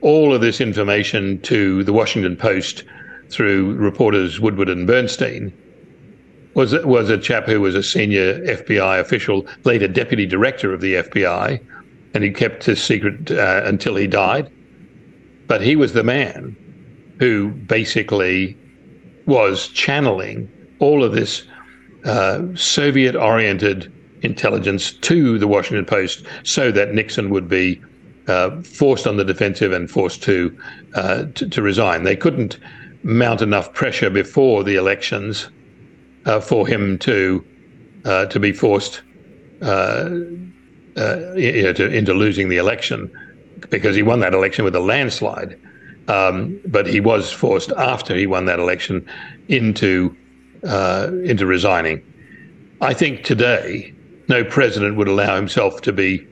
[0.00, 2.84] all of this information to the Washington Post
[3.28, 5.52] through reporters Woodward and Bernstein,
[6.54, 10.94] was was a chap who was a senior FBI official, later deputy director of the
[10.94, 11.60] FBI,
[12.14, 14.50] and he kept his secret uh, until he died.
[15.46, 16.56] But he was the man
[17.18, 18.56] who basically
[19.26, 21.44] was channeling all of this
[22.04, 23.92] uh, Soviet oriented
[24.22, 27.80] intelligence to the Washington Post so that Nixon would be
[28.28, 30.56] uh, forced on the defensive and forced to,
[30.94, 32.04] uh, to, to resign.
[32.04, 32.58] They couldn't
[33.02, 35.48] mount enough pressure before the elections
[36.26, 37.44] uh, for him to
[38.04, 39.02] uh, to be forced
[39.62, 40.08] uh,
[41.36, 43.10] you know, to, into losing the election
[43.70, 45.58] because he won that election with a landslide.
[46.08, 49.06] Um, but he was forced after he won that election
[49.48, 50.16] into
[50.64, 52.02] uh, into resigning.
[52.80, 53.94] I think today
[54.28, 56.26] no president would allow himself to be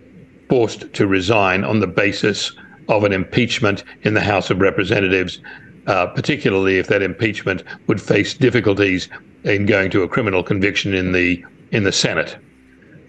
[0.48, 2.52] forced to resign on the basis
[2.88, 5.40] of an impeachment in the House of Representatives
[5.86, 9.08] uh, particularly if that impeachment would face difficulties
[9.44, 12.36] in going to a criminal conviction in the in the Senate.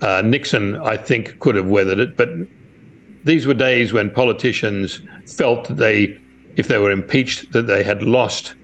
[0.01, 2.29] Uh, Nixon, I think, could have weathered it, but
[3.23, 6.19] these were days when politicians felt that they,
[6.55, 8.55] if they were impeached, that they had lost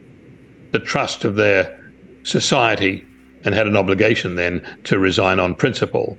[0.72, 1.80] the trust of their
[2.24, 3.06] society
[3.46, 6.18] and had an obligation then to resign on principle.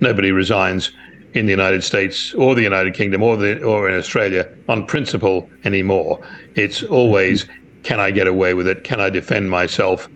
[0.00, 0.92] Nobody resigns
[1.34, 5.48] in the United States or the United Kingdom or the or in Australia on principle
[5.64, 6.20] anymore.
[6.54, 7.46] It's always
[7.82, 8.84] can I get away with it?
[8.84, 10.08] Can I defend myself?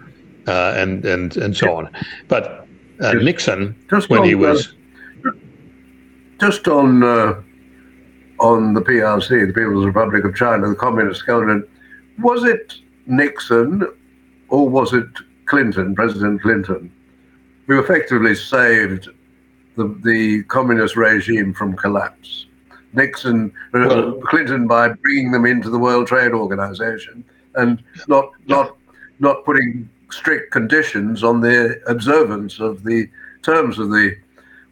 [0.46, 1.90] Uh, and and and so on.
[2.28, 2.66] But
[3.00, 4.74] uh, Nixon, just when on, he was
[5.26, 5.30] uh,
[6.38, 7.42] just on uh,
[8.38, 11.68] on the PRC, the People's Republic of China, the Communist government,
[12.20, 12.74] was it
[13.06, 13.86] Nixon
[14.48, 15.08] or was it
[15.46, 16.92] Clinton, President Clinton,
[17.66, 19.08] who effectively saved
[19.76, 22.46] the, the communist regime from collapse.
[22.92, 27.24] Nixon, uh, well, Clinton by bringing them into the World Trade Organization
[27.54, 28.76] and not not
[29.18, 33.08] not putting strict conditions on the observance of the
[33.42, 34.16] terms of the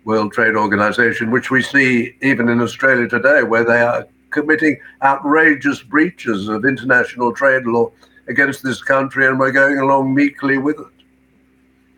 [0.05, 5.83] World Trade Organization, which we see even in Australia today, where they are committing outrageous
[5.83, 7.91] breaches of international trade law
[8.27, 10.87] against this country, and we're going along meekly with it.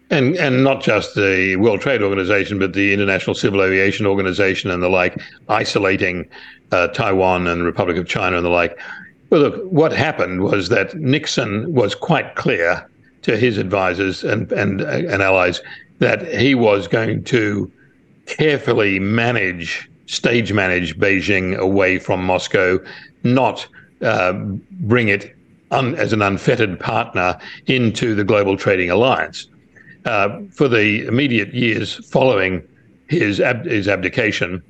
[0.08, 4.82] And and not just the World Trade Organization, but the International Civil Aviation Organization and
[4.82, 6.28] the like, isolating
[6.70, 8.78] uh, Taiwan and the Republic of China and the like.
[9.30, 12.88] Well, look, what happened was that Nixon was quite clear
[13.22, 15.60] to his advisors and and and allies
[15.98, 17.70] that he was going to
[18.26, 22.78] carefully manage, stage manage Beijing away from Moscow,
[23.24, 23.66] not
[24.02, 25.34] uh, bring it
[25.70, 29.48] un, as an unfettered partner into the global trading alliance.
[30.06, 32.62] Uh, for the immediate years following
[33.08, 34.62] his, ab- his abdication,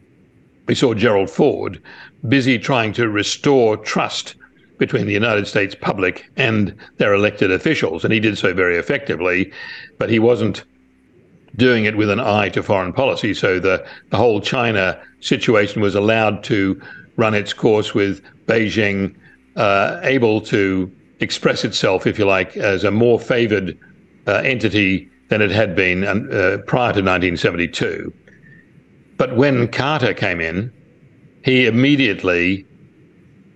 [0.66, 1.80] we saw Gerald Ford
[2.26, 4.34] busy trying to restore trust
[4.78, 8.03] between the United States public and their elected officials.
[8.03, 9.53] And he did so very effectively,
[9.99, 10.64] but he wasn't
[11.57, 13.34] doing it with an eye to foreign policy.
[13.34, 16.80] So the, the whole China situation was allowed to
[17.16, 19.14] run its course with Beijing
[19.57, 23.78] uh, able to express itself, if you like, as a more favored
[24.26, 28.12] uh, entity than it had been uh, prior to 1972.
[29.16, 30.72] But when Carter came in,
[31.43, 32.66] he immediately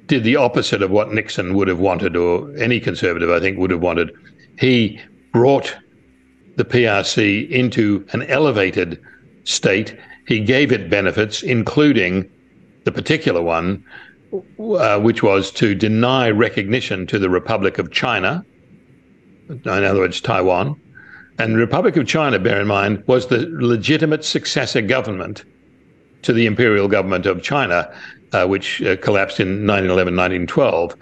[0.07, 3.71] did the opposite of what Nixon would have wanted, or any conservative, I think, would
[3.71, 4.11] have wanted.
[4.59, 5.01] He
[5.33, 5.77] brought
[6.57, 9.01] the PRC into an elevated
[9.45, 9.97] state.
[10.27, 12.29] He gave it benefits, including
[12.85, 13.85] the particular one,
[14.59, 18.45] uh, which was to deny recognition to the Republic of China,
[19.49, 20.81] in other words, Taiwan,
[21.41, 25.45] and the Republic of China, bear in mind, was the legitimate successor government
[26.21, 27.91] to the imperial government of China,
[28.33, 30.95] uh, which uh, collapsed in 1911, 1912.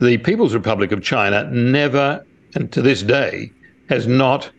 [0.00, 2.24] The People's Republic of China never,
[2.56, 3.52] and to this day,
[3.88, 4.50] has not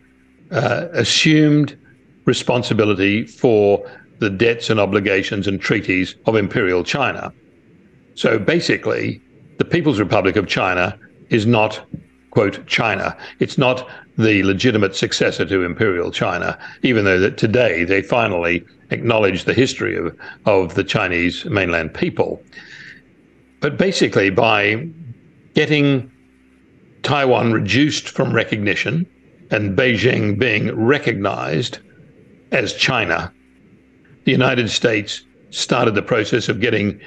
[0.52, 1.78] uh, assumed
[2.24, 3.86] responsibility for
[4.20, 7.30] the debts and obligations and treaties of imperial China.
[8.14, 9.20] So basically,
[9.58, 10.98] the People's Republic of China
[11.28, 11.80] is not,
[12.30, 13.16] quote, China.
[13.38, 19.44] It's not the legitimate successor to Imperial China, even though that today they finally acknowledge
[19.44, 20.16] the history of,
[20.46, 22.42] of the Chinese mainland people.
[23.60, 24.88] But basically, by
[25.54, 26.10] getting
[27.02, 29.06] Taiwan reduced from recognition
[29.50, 31.78] and Beijing being recognized
[32.52, 33.32] as China,
[34.24, 37.00] the United States started the process of getting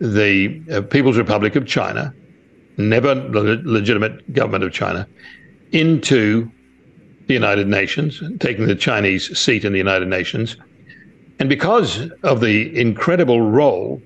[0.00, 2.14] the uh, People's Republic of China,
[2.88, 5.06] never legitimate government of China,
[5.72, 6.50] into
[7.26, 10.56] the United Nations, taking the Chinese seat in the United Nations.
[11.38, 14.02] And because of the incredible role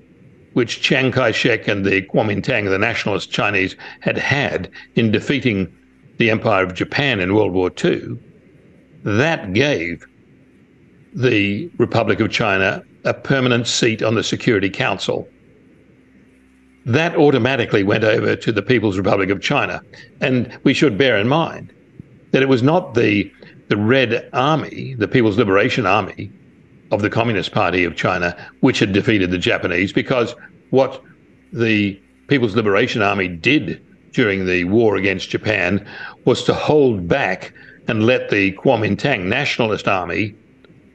[0.53, 5.73] which Chiang Kai shek and the Kuomintang, the nationalist Chinese, had had in defeating
[6.19, 8.19] the Empire of Japan in World War II,
[9.03, 10.07] that gave
[11.13, 15.29] the Republic of China a permanent seat on the Security Council.
[16.87, 19.83] That automatically went over to the People's Republic of China.
[20.21, 21.73] And we should bear in mind
[22.33, 23.31] that it was not the
[23.69, 26.31] the Red Army, the People's Liberation Army
[26.91, 30.35] of the Communist Party of China, which had defeated the Japanese, because
[30.71, 31.03] what
[31.53, 33.83] the People's Liberation Army did
[34.13, 35.87] during the war against Japan
[36.25, 37.53] was to hold back
[37.89, 40.35] and let the Kuomintang Nationalist Army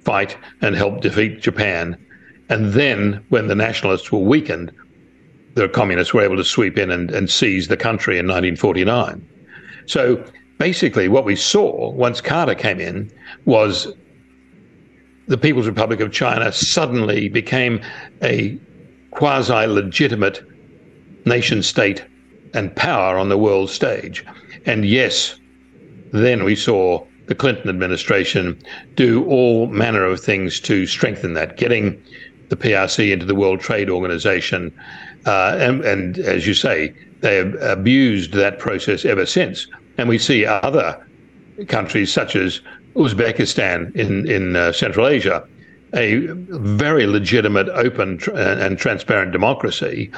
[0.04, 1.98] fight and help defeat Japan.
[2.50, 4.72] And then, when the nationalists were weakened,
[5.62, 9.28] the communists were able to sweep in and, and seize the country in 1949.
[9.86, 10.24] So
[10.58, 13.12] basically what we saw once Carter came in
[13.46, 13.92] was
[15.28, 17.82] the People's Republic of China suddenly became
[18.24, 18.60] a
[19.12, 20.44] quasi legitimate
[21.26, 22.04] nation state
[22.54, 24.26] and power on the world stage.
[24.66, 25.40] And yes,
[26.12, 28.60] then we saw the Clinton administration
[28.96, 32.02] do all manner of things to strengthen that, getting
[32.50, 34.74] the PRC into the World Trade Organization.
[35.30, 39.68] Uh, and, and, as you say, they have abused that process ever since.
[40.00, 41.06] And we see other
[41.68, 42.62] countries such as
[42.96, 45.48] Uzbekistan in, in uh, Central Asia,
[45.94, 50.10] a very legitimate, open, tr- and transparent democracy,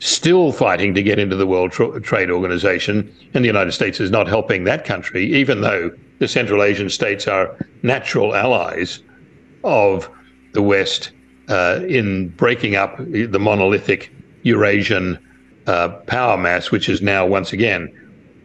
[0.00, 3.10] still fighting to get into the World Tr- Trade Organization.
[3.32, 7.26] And the United States is not helping that country, even though the Central Asian states
[7.26, 9.02] are natural allies
[9.64, 10.10] of
[10.52, 11.12] the West
[11.48, 14.12] uh, in breaking up the monolithic
[14.42, 15.18] Eurasian
[15.66, 17.92] uh, power mass, which is now once again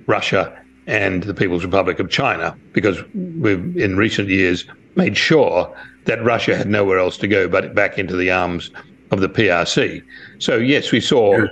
[0.07, 4.65] Russia and the People's Republic of China, because we've in recent years
[4.95, 5.73] made sure
[6.05, 8.69] that Russia had nowhere else to go but back into the arms
[9.11, 10.03] of the PRC.
[10.39, 11.45] So yes, we saw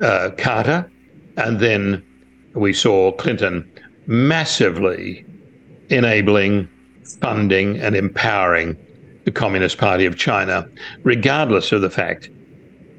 [0.00, 0.90] uh, Carter,
[1.36, 2.04] and then
[2.54, 3.70] we saw Clinton
[4.06, 5.24] massively
[5.88, 6.68] enabling,
[7.20, 8.76] funding, and empowering
[9.24, 10.68] the Communist Party of China,
[11.02, 12.28] regardless of the fact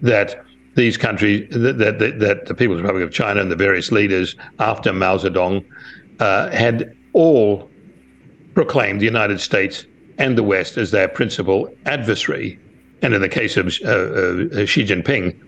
[0.01, 0.44] that
[0.75, 4.91] these countries, that, that, that the People's Republic of China and the various leaders after
[4.93, 5.65] Mao Zedong
[6.19, 7.69] uh, had all
[8.53, 9.85] proclaimed the United States
[10.17, 12.59] and the West as their principal adversary.
[13.01, 15.39] And in the case of uh, uh, Xi Jinping,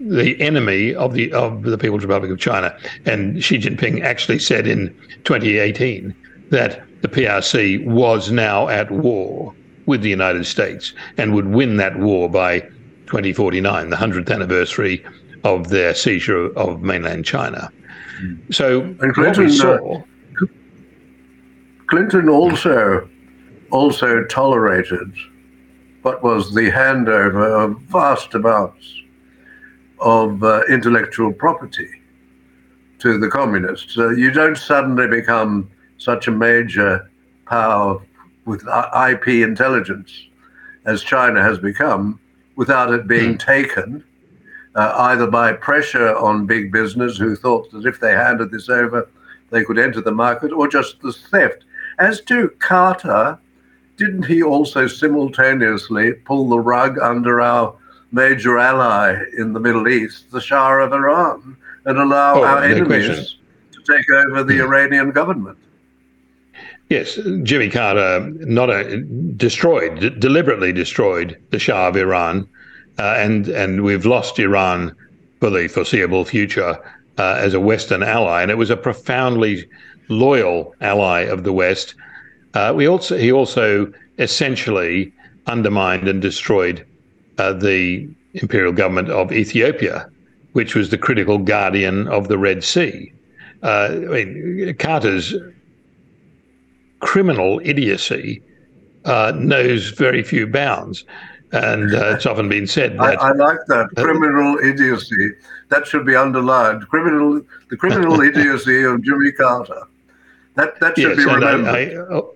[0.00, 2.76] the enemy of the of the People's Republic of China.
[3.06, 4.88] And Xi Jinping actually said in
[5.24, 6.14] 2018
[6.50, 9.54] that the PRC was now at war
[9.86, 12.68] with the United States and would win that war by
[13.06, 15.04] 2049, the 100th anniversary
[15.44, 17.70] of their seizure of mainland China.
[18.50, 20.46] So and Clinton, saw, uh,
[21.86, 23.08] Clinton also
[23.70, 25.12] also tolerated
[26.02, 29.02] what was the handover of vast amounts
[30.00, 31.90] of uh, intellectual property
[32.98, 33.98] to the communists.
[33.98, 37.10] Uh, you don't suddenly become such a major
[37.46, 38.00] power
[38.44, 38.62] with
[39.10, 40.12] IP intelligence
[40.84, 42.20] as China has become
[42.56, 43.38] without it being mm.
[43.38, 44.04] taken
[44.76, 49.08] uh, either by pressure on big business who thought that if they handed this over,
[49.50, 51.64] they could enter the market, or just the theft.
[51.98, 53.38] As to Carter,
[53.96, 57.74] didn't he also simultaneously pull the rug under our
[58.12, 63.06] major ally in the Middle East, the Shah of Iran, and allow oh, our enemies
[63.06, 63.38] question.
[63.72, 65.58] to take over the Iranian government?
[66.88, 69.02] Yes, Jimmy Carter not a,
[69.36, 72.48] destroyed, d- deliberately destroyed the Shah of Iran,
[72.98, 74.94] uh, and and we've lost Iran
[75.40, 76.78] for the foreseeable future
[77.18, 79.68] uh, as a Western ally, and it was a profoundly
[80.08, 81.94] loyal ally of the West.
[82.54, 85.12] Uh, we also he also essentially
[85.46, 86.86] undermined and destroyed
[87.38, 90.08] uh, the imperial government of Ethiopia,
[90.52, 93.12] which was the critical guardian of the Red Sea.
[93.62, 95.34] Uh, I mean, Carter's
[97.06, 98.42] criminal idiocy
[99.04, 101.04] uh, knows very few bounds.
[101.52, 103.22] And uh, it's often been said that.
[103.22, 105.30] I, I like that criminal idiocy.
[105.68, 106.86] That should be underlined.
[106.88, 107.40] Criminal,
[107.70, 109.82] the criminal idiocy of Jimmy Carter.
[110.56, 112.28] That that should yes, be remembered.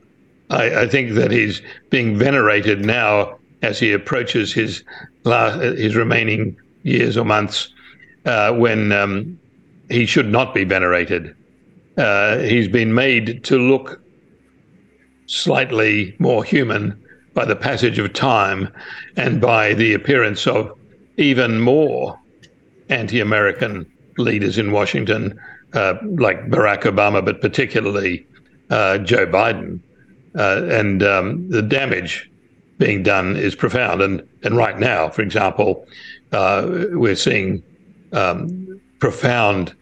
[0.51, 1.61] I, I, I, think that he's
[1.91, 4.85] being venerated now as he approaches his
[5.25, 7.73] last, his remaining years or months,
[8.27, 9.39] uh, when um,
[9.91, 11.35] he should not be venerated.
[11.97, 14.01] Uh, he's been made to look
[15.31, 17.01] slightly more human
[17.35, 18.69] by the passage of time
[19.17, 20.77] and by the appearance of
[21.19, 22.19] even more
[22.89, 23.87] anti-American
[24.19, 25.41] leaders in Washington,
[25.75, 28.27] uh, like Barack Obama, but particularly
[28.71, 29.79] uh, Joe Biden.
[30.37, 32.29] Uh, and um, the damage
[32.79, 34.03] being done is profound.
[34.03, 35.87] And and right now, for example,
[36.33, 37.63] uh, we're seeing
[38.13, 39.75] um, profound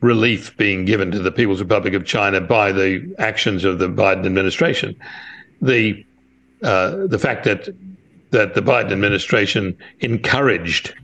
[0.00, 4.26] relief being given to the People's Republic of China by the actions of the Biden
[4.26, 4.96] administration.
[5.60, 6.04] The
[6.62, 7.68] uh, the fact that
[8.30, 10.94] that the Biden administration encouraged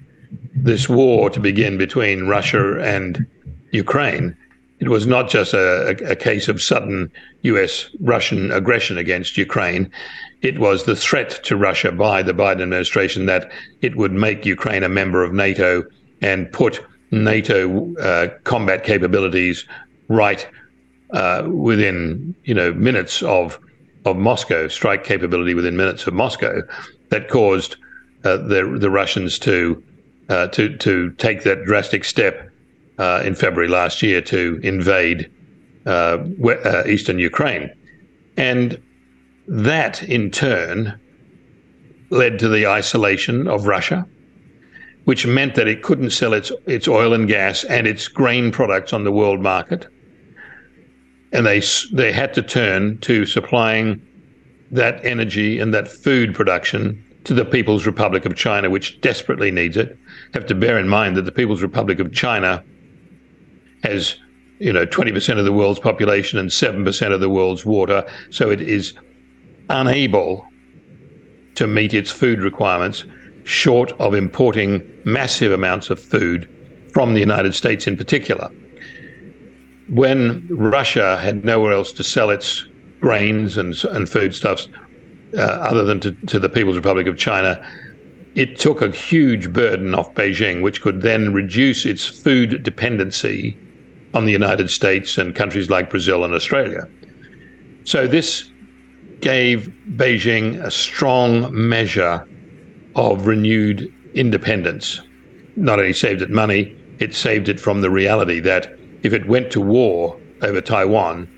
[0.54, 3.26] this war to begin between Russia and
[3.72, 4.36] Ukraine.
[4.80, 7.10] It was not just a, a, a case of sudden
[7.42, 7.88] U.S.
[8.00, 9.90] Russian aggression against Ukraine
[10.44, 14.82] it was the threat to Russia by the Biden administration that it would make Ukraine
[14.82, 15.84] a member of NATO
[16.20, 16.84] and put
[17.22, 19.64] NATO uh, combat capabilities
[20.08, 20.46] right
[21.12, 23.58] uh, within you know minutes of
[24.04, 26.60] of Moscow, strike capability within minutes of Moscow,
[27.10, 27.76] that caused
[28.24, 29.82] uh, the the Russians to
[30.28, 32.50] uh, to to take that drastic step
[32.98, 35.30] uh, in February last year to invade
[35.86, 36.18] uh,
[36.86, 37.70] eastern Ukraine,
[38.36, 38.80] and
[39.46, 40.98] that, in turn,
[42.10, 44.06] led to the isolation of Russia.
[45.04, 48.92] Which meant that it couldn't sell its its oil and gas and its grain products
[48.92, 49.86] on the world market,
[51.32, 54.00] and they they had to turn to supplying
[54.70, 59.76] that energy and that food production to the People's Republic of China, which desperately needs
[59.76, 59.96] it.
[60.34, 62.62] Have to bear in mind that the People's Republic of China
[63.82, 64.16] has,
[64.58, 68.60] you know, 20% of the world's population and 7% of the world's water, so it
[68.60, 68.94] is
[69.70, 70.46] unable
[71.54, 73.04] to meet its food requirements,
[73.44, 76.48] short of importing massive amounts of food
[76.92, 78.50] from the United States in particular.
[79.88, 82.64] When Russia had nowhere else to sell its
[83.00, 84.68] grains and, and foodstuffs
[85.36, 87.64] uh, other than to, to the People's Republic of China,
[88.34, 93.56] it took a huge burden off Beijing, which could then reduce its food dependency
[94.14, 96.88] on the United States and countries like Brazil and Australia.
[97.84, 98.50] So this
[99.20, 102.26] gave Beijing a strong measure
[102.96, 105.00] of renewed independence.
[105.56, 109.50] Not only saved it money, it saved it from the reality that if it went
[109.52, 111.28] to war over Taiwan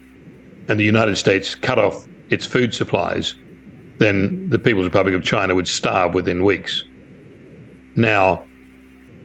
[0.69, 3.35] and the United States cut off its food supplies,
[3.99, 6.85] then the People's Republic of China would starve within weeks.
[7.95, 8.45] Now,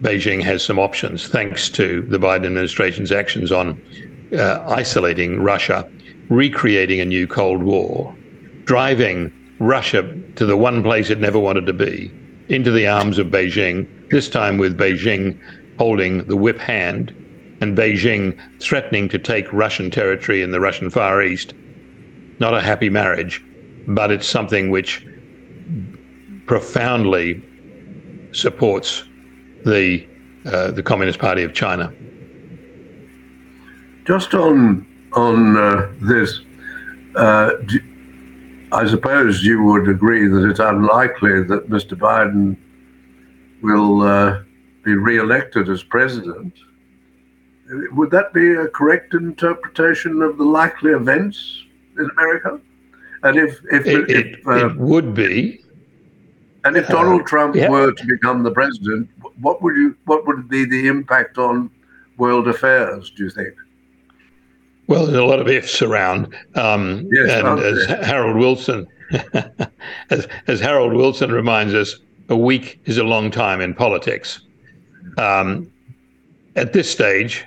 [0.01, 3.81] Beijing has some options thanks to the Biden administration's actions on
[4.33, 5.89] uh, isolating Russia,
[6.29, 8.15] recreating a new Cold War,
[8.63, 10.01] driving Russia
[10.37, 12.11] to the one place it never wanted to be,
[12.51, 15.39] into the arms of Beijing, this time with Beijing
[15.77, 17.09] holding the whip hand
[17.61, 21.53] and Beijing threatening to take Russian territory in the Russian Far East.
[22.39, 23.41] Not a happy marriage,
[23.87, 25.05] but it's something which
[26.45, 27.41] profoundly
[28.33, 29.05] supports
[29.65, 30.05] the
[30.45, 31.93] uh, the Communist Party of China.
[34.05, 36.41] Just on on uh, this,
[37.15, 37.51] uh,
[38.71, 41.97] I suppose you would agree that it's unlikely that Mr.
[41.97, 42.57] Biden
[43.61, 44.43] will uh,
[44.83, 46.53] be re-elected as president.
[47.91, 51.63] Would that be a correct interpretation of the likely events
[51.97, 52.59] in America?
[53.23, 55.63] And if if it, if, it, uh, it would be,
[56.63, 57.69] and if Donald uh, Trump yeah.
[57.69, 59.09] were to become the president,
[59.39, 61.69] what would you what would be the impact on
[62.17, 63.11] world affairs?
[63.11, 63.53] Do you think?
[64.91, 68.85] Well, there's a lot of ifs around, um, yes, and as Harold Wilson,
[70.09, 71.95] as, as Harold Wilson reminds us,
[72.27, 74.41] a week is a long time in politics.
[75.17, 75.71] Um,
[76.57, 77.45] at this stage,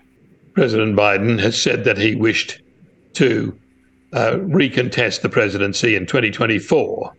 [0.54, 2.62] President Biden has said that he wished
[3.12, 3.54] to
[4.14, 7.12] uh, recontest the presidency in 2024.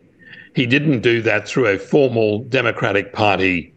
[0.55, 3.71] He didn't do that through a formal Democratic Party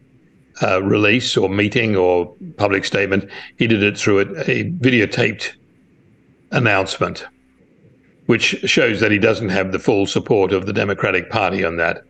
[0.63, 3.29] uh, release or meeting or public statement.
[3.59, 5.51] He did it through a, a videotaped
[6.51, 7.25] announcement,
[8.25, 12.03] which shows that he doesn't have the full support of the Democratic Party on that.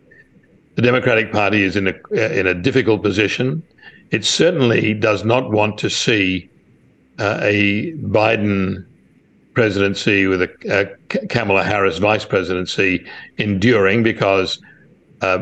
[0.76, 3.62] The Democratic Party is in a in a difficult position.
[4.10, 6.48] It certainly does not want to see
[7.18, 8.86] uh, a Biden
[9.54, 13.04] presidency with a, a, Kamala Harris vice presidency
[13.38, 14.60] enduring because
[15.20, 15.38] uh,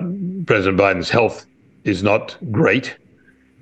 [0.47, 1.47] President Biden's health
[1.85, 2.97] is not great.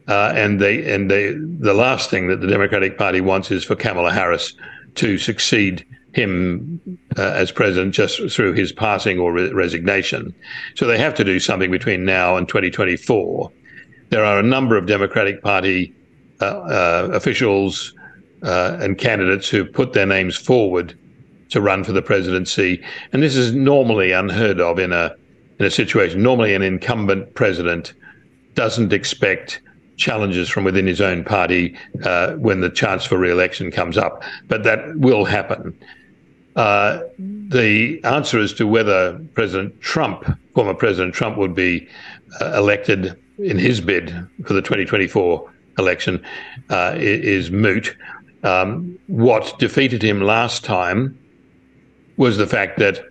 [0.09, 3.74] Uh, and they and they the last thing that the Democratic Party wants is for
[3.74, 4.55] Kamala Harris
[4.97, 6.80] to succeed him
[7.18, 10.34] uh, as president just through his passing or re- resignation.
[10.74, 13.53] So they have to do something between now and 2024.
[14.09, 15.94] There are a number of Democratic Party
[16.40, 17.92] uh, uh, officials
[18.42, 20.99] uh, and candidates who put their names forward
[21.51, 22.82] to run for the presidency,
[23.12, 25.14] and this is normally unheard of in a
[25.59, 26.22] in a situation.
[26.22, 27.94] Normally, an incumbent president
[28.55, 29.61] doesn't expect
[29.97, 34.62] challenges from within his own party uh, when the chance for re-election comes up, but
[34.64, 35.76] that will happen.
[36.55, 40.24] Uh, the answer as to whether President Trump,
[40.55, 41.86] former President Trump, would be
[42.40, 44.11] uh, elected in his bid
[44.47, 46.24] for the 2024 election
[46.70, 47.94] uh, is moot.
[48.42, 51.18] Um, what defeated him last time
[52.16, 53.05] was the fact that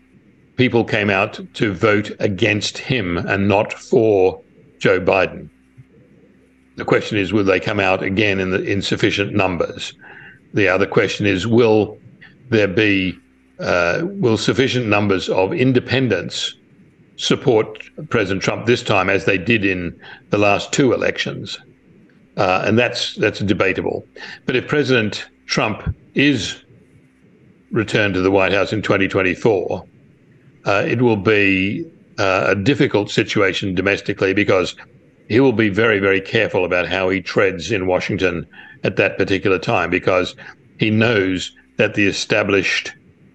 [0.55, 4.41] people came out to vote against him and not for
[4.79, 5.49] Joe Biden.
[6.75, 9.93] The question is, will they come out again in the in sufficient numbers?
[10.53, 11.97] The other question is, will
[12.49, 13.17] there be
[13.59, 16.55] uh, will sufficient numbers of independents
[17.17, 19.97] support President Trump this time, as they did in
[20.29, 21.57] the last two elections?
[22.37, 24.05] Uh, and that's that's debatable.
[24.45, 26.61] But if President Trump is
[27.71, 29.85] returned to the White House in 2024,
[30.65, 34.75] uh, it will be uh, a difficult situation domestically because
[35.27, 38.47] he will be very, very careful about how he treads in Washington
[38.83, 40.35] at that particular time because
[40.79, 42.93] he knows that the established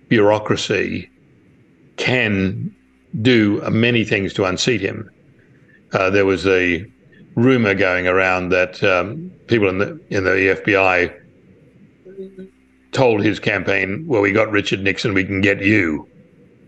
[0.08, 1.10] bureaucracy
[1.96, 2.74] can
[3.22, 5.10] do many things to unseat him.
[5.92, 6.86] Uh, there was a
[7.34, 11.14] rumor going around that um, people in the in the FBI
[12.92, 16.08] told his campaign, "Well, we got Richard Nixon, we can get you."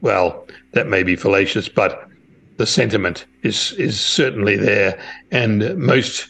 [0.00, 2.08] Well, that may be fallacious, but
[2.56, 5.00] the sentiment is is certainly there,
[5.30, 6.28] and most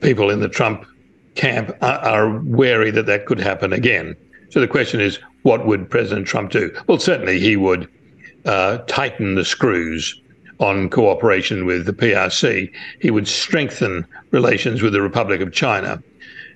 [0.00, 0.86] people in the Trump
[1.34, 4.16] camp are, are wary that that could happen again.
[4.50, 6.74] So the question is, what would President Trump do?
[6.86, 7.88] Well, certainly he would
[8.44, 10.20] uh, tighten the screws
[10.58, 12.70] on cooperation with the PRC.
[13.00, 16.02] He would strengthen relations with the Republic of China.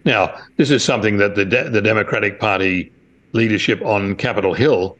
[0.04, 2.92] Now, this is something that the, De- the Democratic Party
[3.32, 4.96] leadership on Capitol Hill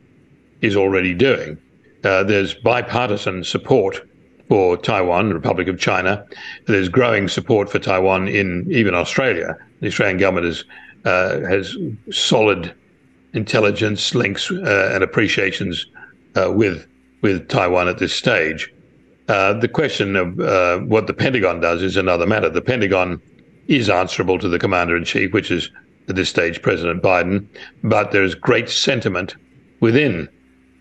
[0.63, 1.59] is already doing.
[2.07, 4.01] Uh, there's bipartisan support
[4.49, 6.25] for Taiwan, the Republic of China.
[6.67, 9.57] There's growing support for Taiwan in even Australia.
[9.81, 10.65] The Australian government is,
[11.05, 11.77] uh, has
[12.13, 12.73] solid
[13.33, 15.85] intelligence links uh, and appreciations
[16.37, 16.87] uh, with
[17.23, 18.73] with Taiwan at this stage.
[19.27, 22.49] Uh, the question of what the Pentagon does is another matter.
[22.49, 23.21] The Pentagon
[23.67, 25.71] is answerable to the commander in chief, which is
[26.09, 27.49] at this stage President Biden,
[27.83, 29.35] but there's great sentiment
[29.81, 30.29] within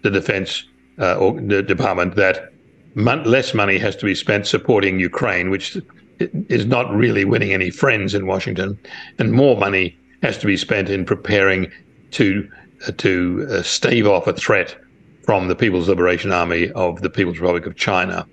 [0.04, 0.66] the defense
[1.00, 2.52] uh, or the department that
[2.96, 5.78] mon- less money has to be spent supporting Ukraine, which
[6.20, 8.78] is not really winning any friends in Washington,
[9.20, 11.72] and more money has to be spent in preparing
[12.12, 12.50] to
[12.88, 14.76] uh, to uh, stave off a threat
[15.24, 18.28] from the People's Liberation Army of the People's Republic of China.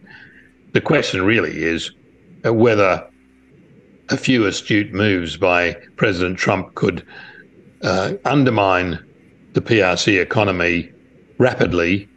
[0.73, 1.91] The question really is
[2.45, 3.07] uh, whether
[4.11, 7.07] a few astute moves by President Trump could
[7.83, 8.99] uh, undermine
[9.55, 10.91] the PRC economy
[11.39, 12.09] rapidly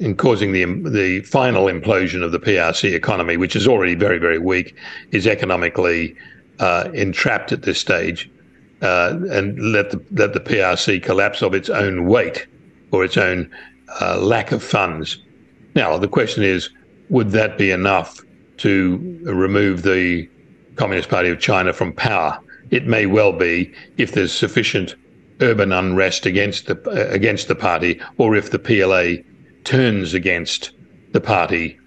[0.00, 4.38] in causing the the final implosion of the PRC economy, which is already very very
[4.38, 4.74] weak,
[5.12, 6.14] is economically
[6.60, 8.30] uh, entrapped at this stage,
[8.82, 12.46] uh, and let the let the PRC collapse of its own weight
[12.92, 13.50] or its own
[14.00, 15.18] uh, lack of funds.
[15.74, 16.70] Now the question is,
[17.10, 18.20] would that be enough
[18.58, 20.28] to remove the
[20.76, 22.38] Communist Party of China from power?
[22.70, 24.94] It may well be if there's sufficient
[25.40, 29.22] urban unrest against the uh, against the party, or if the PLA
[29.68, 30.70] turns against
[31.12, 31.78] the party.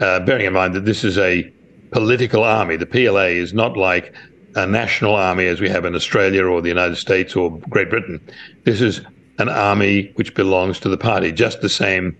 [0.00, 1.50] Uh, bearing in mind that this is a
[1.90, 4.14] political army, the PLA is not like
[4.54, 8.20] a national army as we have in Australia or the United States or Great Britain.
[8.64, 9.00] This is
[9.38, 12.14] an army which belongs to the party, just the same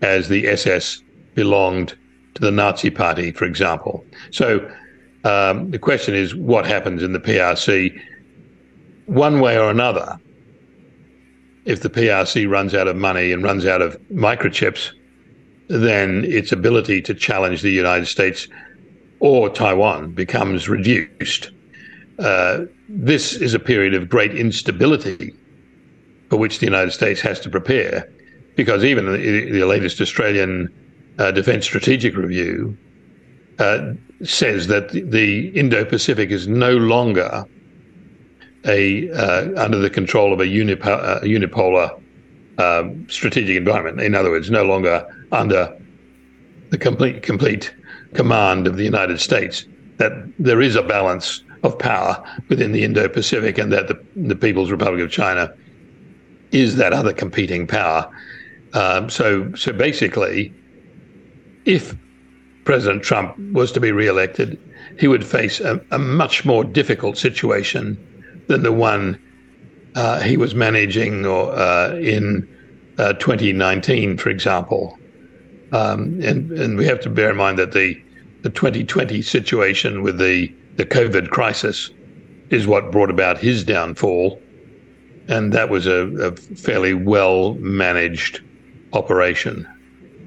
[0.00, 1.02] as the SS
[1.34, 1.94] belonged
[2.34, 4.02] to the Nazi Party, for example.
[4.30, 4.66] So
[5.24, 8.00] um, the question is what happens in the PRC?
[9.04, 10.18] One way or another,
[11.64, 14.90] if the PRC runs out of money and runs out of microchips,
[15.68, 18.48] then its ability to challenge the United States
[19.20, 21.50] or Taiwan becomes reduced.
[22.18, 25.34] Uh, this is a period of great instability
[26.28, 28.08] for which the United States has to prepare,
[28.56, 30.72] because even the, the latest Australian
[31.18, 32.76] uh, Defence Strategic Review
[33.58, 33.92] uh,
[34.22, 37.46] says that the Indo-Pacific is no longer
[38.66, 42.00] a uh, under the control of a, unipo- uh, unipolar
[42.58, 44.00] um, strategic environment.
[44.00, 45.76] In other words, no longer under
[46.70, 47.74] the complete complete
[48.14, 49.66] command of the United States.
[49.98, 54.70] That there is a balance of power within the Indo-Pacific, and that the, the People's
[54.70, 55.52] Republic of China
[56.52, 58.10] is that other competing power.
[58.74, 60.52] Um, so, so basically,
[61.64, 61.96] if
[62.64, 64.58] President Trump was to be re-elected,
[64.98, 67.96] he would face a, a much more difficult situation
[68.46, 69.20] than the one
[69.94, 72.48] uh, he was managing or uh, in
[72.98, 74.98] uh, 2019, for example.
[75.72, 78.00] Um, and, and we have to bear in mind that the,
[78.42, 81.90] the 2020 situation with the, the COVID crisis
[82.50, 84.40] is what brought about his downfall.
[85.28, 88.42] And that was a, a fairly well managed
[88.92, 89.68] operation.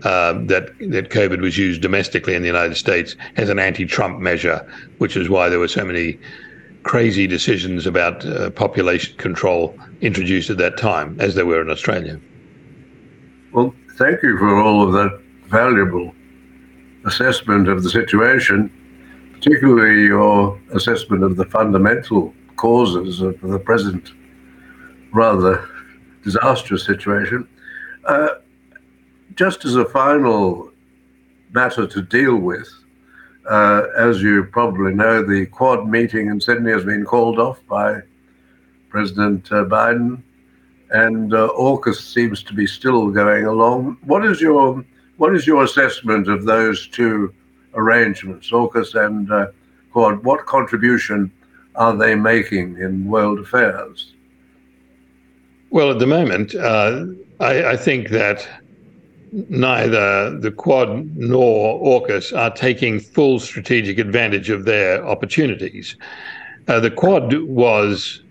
[0.03, 4.63] Uh, that that COVID was used domestically in the United States as an anti-Trump measure,
[4.99, 6.19] which is why there were so many
[6.87, 12.17] crazy decisions about uh, population control introduced at that time, as there were in Australia.
[13.51, 16.13] Well, thank you for all of that valuable
[17.05, 18.71] assessment of the situation,
[19.33, 24.13] particularly your assessment of the fundamental causes of the present
[25.13, 25.67] rather
[26.23, 27.45] disastrous situation.
[28.05, 28.29] Uh,
[29.35, 30.71] just as a final
[31.51, 32.69] matter to deal with,
[33.47, 38.01] uh, as you probably know, the Quad meeting in Sydney has been called off by
[38.89, 40.21] President uh, Biden,
[40.91, 43.97] and uh, AUKUS seems to be still going along.
[44.03, 44.83] What is your
[45.17, 47.33] what is your assessment of those two
[47.73, 49.47] arrangements, AUKUS and uh,
[49.91, 50.23] Quad?
[50.23, 51.31] What contribution
[51.75, 54.13] are they making in world affairs?
[55.69, 57.05] Well, at the moment, uh,
[57.39, 58.47] I, I, think that
[59.31, 65.95] neither the Quad nor AUKUS are taking full strategic advantage of their opportunities.
[66.67, 68.21] Uh, the Quad was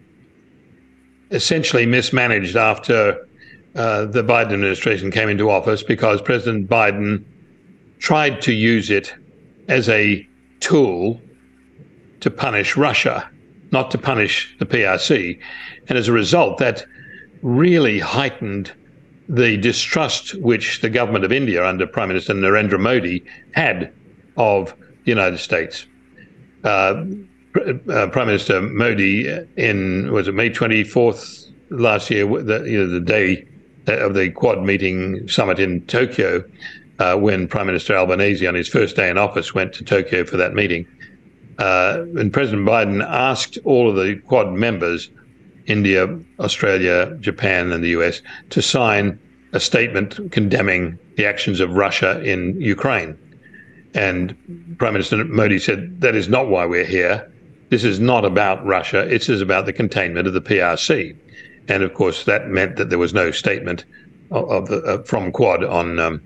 [1.31, 3.27] essentially mismanaged after
[3.75, 7.25] uh, the Biden administration came into office because President Biden
[7.99, 9.15] tried to use it
[9.69, 10.27] as a
[10.61, 11.21] tool
[12.21, 13.29] to punish Russia,
[13.73, 15.39] not to punish the PRC.
[15.89, 16.85] And as a result, that
[17.43, 18.73] really heightened
[19.29, 23.93] the distrust which the government of India under Prime Minister Narendra Modi had
[24.37, 24.75] of
[25.05, 25.87] the United States.
[26.65, 27.05] Uh,
[27.91, 33.01] uh, Prime Minister Modi in was it May 24th last year, the, you know, the
[33.01, 33.47] day
[33.87, 36.45] of the Quad meeting summit in Tokyo,
[36.99, 40.37] uh, when Prime Minister Albanese on his first day in office went to Tokyo for
[40.37, 40.87] that meeting.
[41.59, 45.09] Uh, and President Biden asked all of the Quad members
[45.67, 49.19] India, Australia, Japan, and the US to sign
[49.53, 53.17] a statement condemning the actions of Russia in Ukraine.
[53.95, 54.37] And
[54.79, 57.31] Prime Minister Modi said, That is not why we're here.
[57.71, 59.13] This is not about Russia.
[59.13, 61.17] It is about the containment of the PRC.
[61.69, 63.85] And of course, that meant that there was no statement
[64.31, 66.21] of, the, uh, from Quad on um,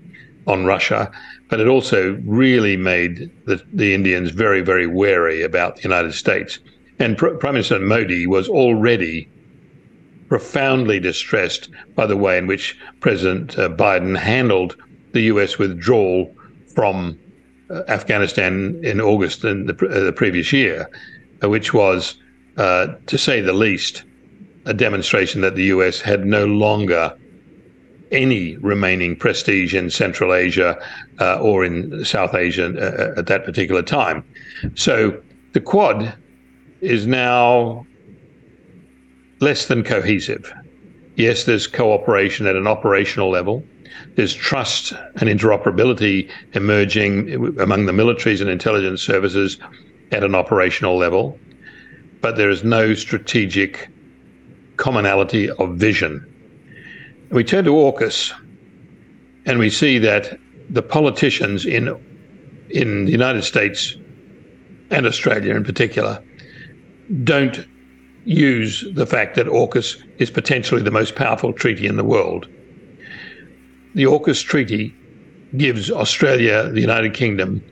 [0.46, 1.10] on Russia,
[1.48, 6.58] but it also really made the, the Indians very, very wary about the United States.
[7.00, 9.28] And Pr- Prime Minister Modi was already
[10.28, 14.76] profoundly distressed by the way in which President uh, Biden handled
[15.12, 15.58] the U.S.
[15.58, 16.32] withdrawal
[16.74, 17.18] from
[17.70, 20.88] uh, Afghanistan in August in the, uh, the previous year,
[21.42, 22.16] uh, which was,
[22.58, 24.04] uh, to say the least,
[24.66, 26.00] a demonstration that the U.S.
[26.00, 27.16] had no longer
[28.12, 30.78] any remaining prestige in Central Asia
[31.18, 34.22] uh, or in South Asia at that particular time.
[34.74, 35.20] So
[35.52, 36.12] the Quad
[36.80, 37.86] is now
[39.40, 40.52] less than cohesive.
[41.16, 43.64] Yes, there's cooperation at an operational level.
[44.14, 49.58] There's trust and interoperability emerging among the militaries and intelligence services
[50.12, 51.38] at an operational level,
[52.20, 53.88] but there is no strategic
[54.76, 56.26] commonality of vision.
[57.30, 58.32] We turn to AUKUS
[59.46, 61.94] and we see that the politicians in
[62.70, 63.96] in the United States
[64.90, 66.22] and Australia in particular
[67.24, 67.66] don't
[68.24, 72.46] use the fact that AUKUS is potentially the most powerful treaty in the world.
[73.94, 74.94] The AUKUS treaty
[75.56, 77.62] gives Australia, the United Kingdom,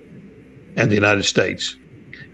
[0.76, 1.76] and the United States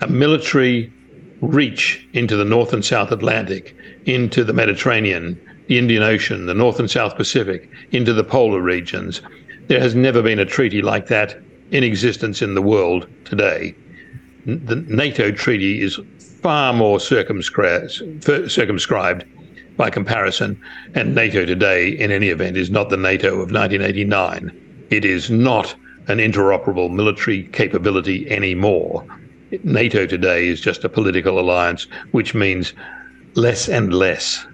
[0.00, 0.92] a military
[1.40, 3.76] reach into the North and South Atlantic,
[4.06, 9.20] into the Mediterranean, the Indian Ocean, the North and South Pacific, into the polar regions.
[9.68, 11.38] There has never been a treaty like that
[11.70, 13.74] in existence in the world today.
[14.46, 15.98] The NATO treaty is
[16.44, 19.24] far more circumscribed,
[19.78, 20.60] by comparison.
[20.92, 24.86] And NATO today, in any event, is not the NATO of 1989.
[24.90, 25.74] It is not
[26.06, 29.06] an interoperable military capability anymore.
[29.62, 32.74] NATO today is just a political alliance, which means
[33.32, 34.46] less and less.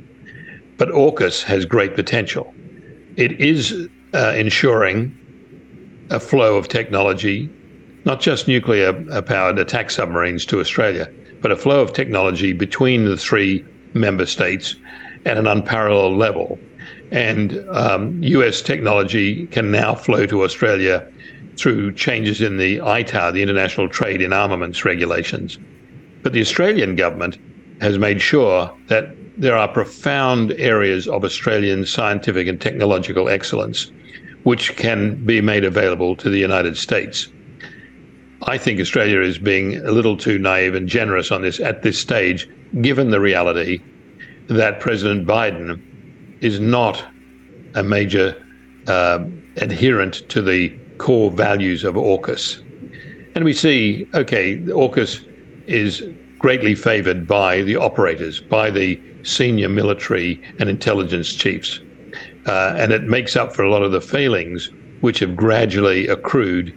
[0.77, 2.55] But AUKUS has great potential.
[3.17, 5.13] It is uh, ensuring
[6.11, 7.51] a flow of technology,
[8.05, 11.11] not just nuclear powered attack submarines to Australia,
[11.41, 13.65] but a flow of technology between the three
[13.95, 14.77] member states
[15.27, 16.59] at an unparalleled level.
[17.11, 21.07] And um, US technology can now flow to Australia
[21.57, 25.59] through changes in the ITAR, the International Trade in Armaments regulations.
[26.23, 27.39] But the Australian government
[27.81, 33.91] has made sure that there are profound areas of Australian scientific and technological excellence
[34.43, 37.29] which can be made available to the United States.
[38.43, 41.99] I think Australia is being a little too naive and generous on this at this
[41.99, 42.49] stage,
[42.81, 43.81] given the reality
[44.49, 45.81] that President Biden
[46.41, 47.05] is not
[47.75, 48.35] a major
[48.87, 49.25] uh,
[49.57, 52.63] adherent to the core values of AUKUS.
[53.35, 55.25] And we see, okay, AUKUS
[55.67, 56.03] is
[56.39, 61.81] greatly favored by the operators, by the senior military and intelligence chiefs.
[62.47, 64.71] Uh, and it makes up for a lot of the failings
[65.03, 66.75] which have gradually accrued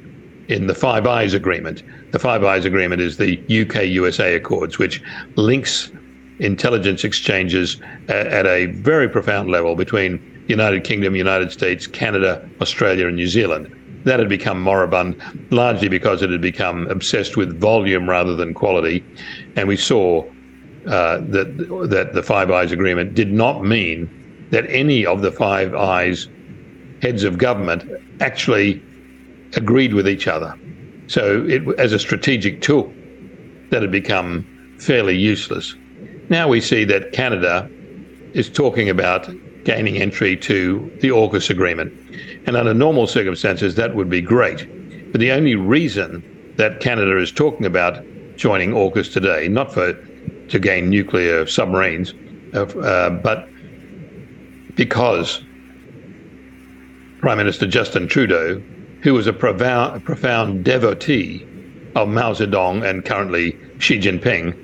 [0.47, 1.83] in the Five Eyes Agreement.
[2.11, 5.01] The Five Eyes Agreement is the UK USA Accords, which
[5.35, 5.91] links
[6.39, 7.77] intelligence exchanges
[8.09, 13.27] at, at a very profound level between United Kingdom, United States, Canada, Australia, and New
[13.27, 13.73] Zealand.
[14.03, 15.15] That had become moribund
[15.49, 19.03] largely because it had become obsessed with volume rather than quality.
[19.55, 20.23] And we saw
[20.87, 24.09] uh, that, that the Five Eyes Agreement did not mean
[24.51, 26.27] that any of the Five Eyes
[27.01, 27.89] heads of government
[28.19, 28.81] actually
[29.55, 30.57] agreed with each other.
[31.07, 32.93] So, it, as a strategic tool,
[33.69, 34.45] that had become
[34.79, 35.75] fairly useless.
[36.29, 37.69] Now we see that Canada
[38.33, 39.29] is talking about
[39.63, 41.91] gaining entry to the AUKUS agreement.
[42.45, 45.11] And under normal circumstances, that would be great.
[45.11, 48.03] But the only reason that Canada is talking about
[48.35, 49.93] joining AUKUS today, not for
[50.49, 52.13] to gain nuclear submarines,
[52.53, 53.49] uh, but
[54.75, 55.43] because
[57.19, 58.61] Prime Minister Justin Trudeau,
[59.03, 61.45] who was a profound, a profound devotee
[61.95, 64.57] of Mao Zedong and currently Xi Jinping,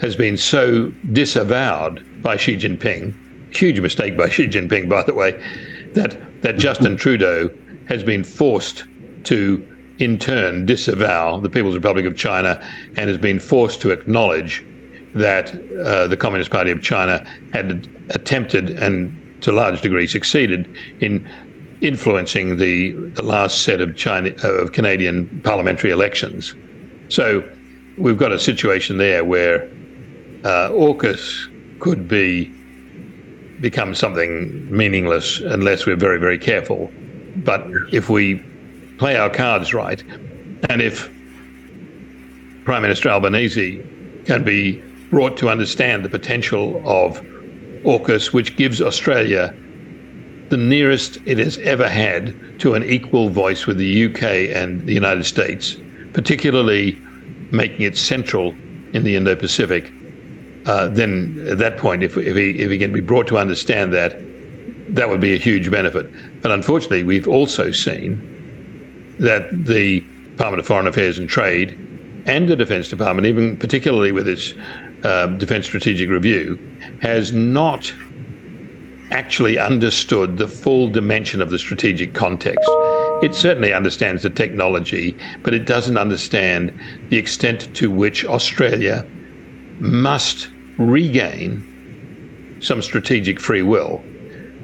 [0.00, 3.14] has been so disavowed by Xi Jinping,
[3.56, 5.32] huge mistake by Xi Jinping, by the way,
[5.94, 7.50] that, that Justin Trudeau
[7.88, 8.84] has been forced
[9.24, 9.66] to,
[9.98, 12.62] in turn, disavow the People's Republic of China
[12.96, 14.64] and has been forced to acknowledge
[15.14, 20.68] that uh, the Communist Party of China had attempted and to a large degree succeeded
[21.00, 21.26] in
[21.80, 26.54] influencing the, the last set of China of Canadian parliamentary elections.
[27.08, 27.48] So
[27.98, 29.64] we've got a situation there where
[30.44, 32.52] uh, AUKUS could be
[33.60, 36.90] become something meaningless unless we're very very careful.
[37.36, 38.42] But if we
[38.98, 40.02] play our cards right,
[40.70, 41.10] and if
[42.64, 43.82] Prime Minister Albanese
[44.24, 47.20] can be brought to understand the potential of
[47.84, 49.54] AUKUS, which gives Australia
[50.48, 54.22] the nearest it has ever had to an equal voice with the UK
[54.54, 55.76] and the United States,
[56.12, 56.98] particularly
[57.50, 58.54] making it central
[58.92, 59.92] in the Indo Pacific.
[60.66, 63.92] Uh, then at that point, if, if, he, if he can be brought to understand
[63.92, 64.16] that,
[64.88, 66.08] that would be a huge benefit.
[66.42, 71.70] But unfortunately, we've also seen that the Department of Foreign Affairs and Trade
[72.26, 74.54] and the Defence Department, even particularly with its
[75.04, 76.58] uh, Defence Strategic Review,
[77.00, 77.92] has not
[79.10, 82.68] actually understood the full dimension of the strategic context.
[83.22, 86.78] It certainly understands the technology, but it doesn't understand
[87.08, 89.06] the extent to which Australia
[89.78, 94.02] must regain some strategic free will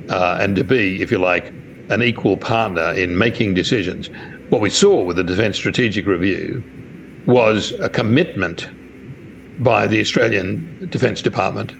[0.08, 1.52] uh, and to be, if you like,
[1.88, 4.10] an equal partner in making decisions.
[4.48, 6.62] What we saw with the Defence Strategic Review
[7.26, 8.68] was a commitment
[9.62, 11.72] by the Australian Defence Department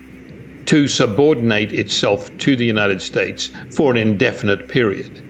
[0.67, 5.23] to subordinate itself to the United States for an indefinite period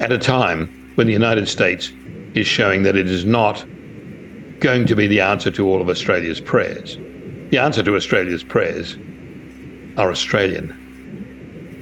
[0.00, 1.92] at a time when the United States
[2.34, 3.64] is showing that it is not
[4.60, 6.98] going to be the answer to all of Australia's prayers.
[7.50, 8.96] The answer to Australia's prayers
[9.96, 10.78] are Australian.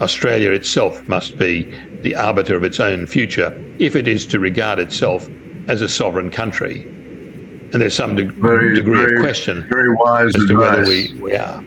[0.00, 1.62] Australia itself must be
[2.02, 5.28] the arbiter of its own future if it is to regard itself
[5.68, 6.82] as a sovereign country.
[7.72, 10.48] And there's some de- very, degree very, of question very wise as advice.
[10.48, 11.62] to whether we, we are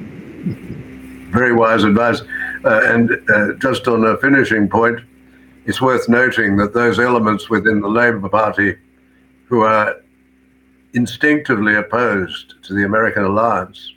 [1.33, 2.21] very wise advice.
[2.63, 4.99] Uh, and uh, just on a finishing point,
[5.65, 8.75] it's worth noting that those elements within the Labour Party
[9.45, 9.95] who are
[10.93, 13.93] instinctively opposed to the American alliance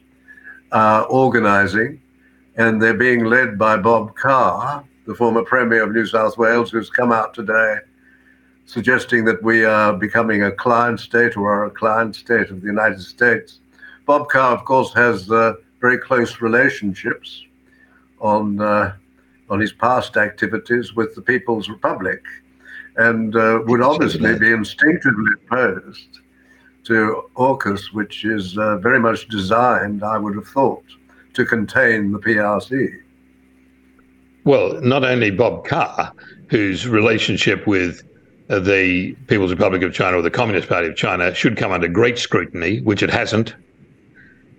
[0.72, 2.00] are organizing,
[2.56, 6.90] and they're being led by Bob Carr, the former Premier of New South Wales, who's
[6.90, 7.78] come out today
[8.66, 12.66] suggesting that we are becoming a client state or are a client state of the
[12.66, 13.60] United States.
[14.04, 15.54] Bob Carr, of course, has uh,
[15.86, 17.44] very close relationships
[18.20, 18.92] on uh,
[19.48, 22.22] on his past activities with the People's Republic,
[22.96, 26.12] and uh, would obviously be instinctively opposed
[26.88, 26.96] to
[27.36, 30.88] AUKUS, which is uh, very much designed, I would have thought,
[31.34, 32.70] to contain the PRC.
[34.42, 36.12] Well, not only Bob Carr,
[36.48, 38.02] whose relationship with
[38.50, 41.86] uh, the People's Republic of China or the Communist Party of China should come under
[41.86, 43.54] great scrutiny, which it hasn't,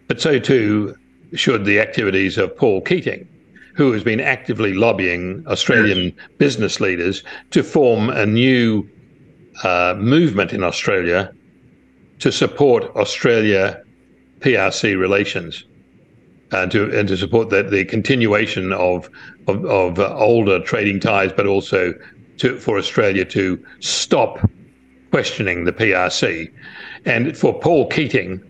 [0.07, 0.95] but so too
[1.34, 3.28] should the activities of Paul Keating,
[3.75, 8.88] who has been actively lobbying Australian business leaders to form a new
[9.63, 11.34] uh, movement in Australia
[12.19, 13.82] to support Australia
[14.39, 15.63] PRC relations
[16.51, 19.09] and to and to support the continuation of
[19.47, 21.93] of, of uh, older trading ties, but also
[22.38, 24.49] to for Australia to stop
[25.11, 26.51] questioning the PRC,
[27.05, 28.41] and for Paul Keating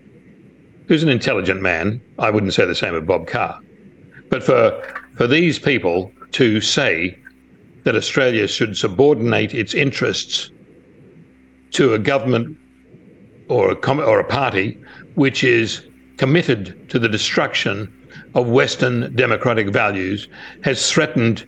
[0.88, 2.01] who's an intelligent man.
[2.17, 3.59] I wouldn't say the same of Bob Carr.
[4.29, 4.81] But for,
[5.15, 7.17] for these people to say
[7.83, 10.49] that Australia should subordinate its interests
[11.71, 12.57] to a government
[13.49, 14.77] or a, com- or a party
[15.15, 15.83] which is
[16.17, 17.93] committed to the destruction
[18.33, 20.27] of Western democratic values,
[20.63, 21.45] has threatened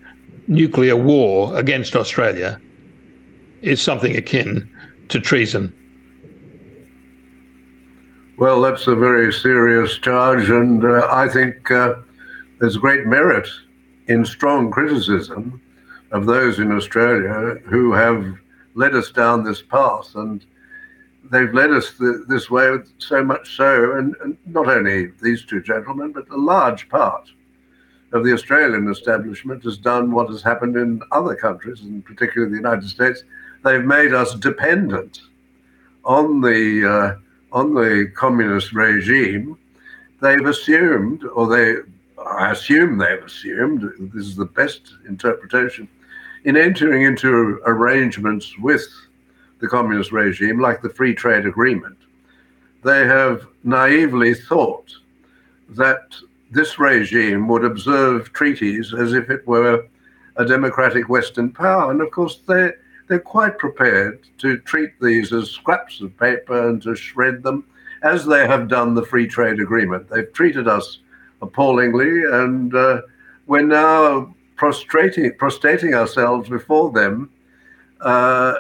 [0.47, 2.59] nuclear war against Australia,
[3.61, 4.69] is something akin
[5.09, 5.73] to treason.
[8.39, 11.95] Well, that's a very serious charge, and uh, I think uh,
[12.57, 13.49] there's great merit
[14.07, 15.61] in strong criticism
[16.13, 18.37] of those in Australia who have
[18.75, 20.45] led us down this path, and
[21.29, 25.61] they've led us th- this way so much so, and, and, not only these two
[25.61, 27.29] gentlemen, but a large part
[28.13, 32.57] of the Australian establishment has done what has happened in other countries, and particularly the
[32.57, 33.21] United States.
[33.65, 35.23] They've made us dependent
[36.05, 37.19] on the uh,
[37.52, 39.58] on the communist regime.
[40.22, 41.76] They've assumed, or they,
[42.24, 45.88] I assume they've assumed, this is the best interpretation,
[46.45, 48.88] in entering into arrangements with
[49.60, 51.97] the communist regime, like the free trade agreement,
[52.84, 54.89] they have naively thought
[55.70, 56.16] that
[56.52, 59.86] this regime would observe treaties as if it were
[60.38, 61.91] a democratic Western power.
[61.91, 62.72] And of course, they,
[63.10, 67.66] they're quite prepared to treat these as scraps of paper and to shred them,
[68.03, 70.07] as they have done the free trade agreement.
[70.07, 70.99] They've treated us
[71.41, 73.01] appallingly, and uh,
[73.47, 77.32] we're now prostrating, prostrating ourselves before them
[78.01, 78.53] uh,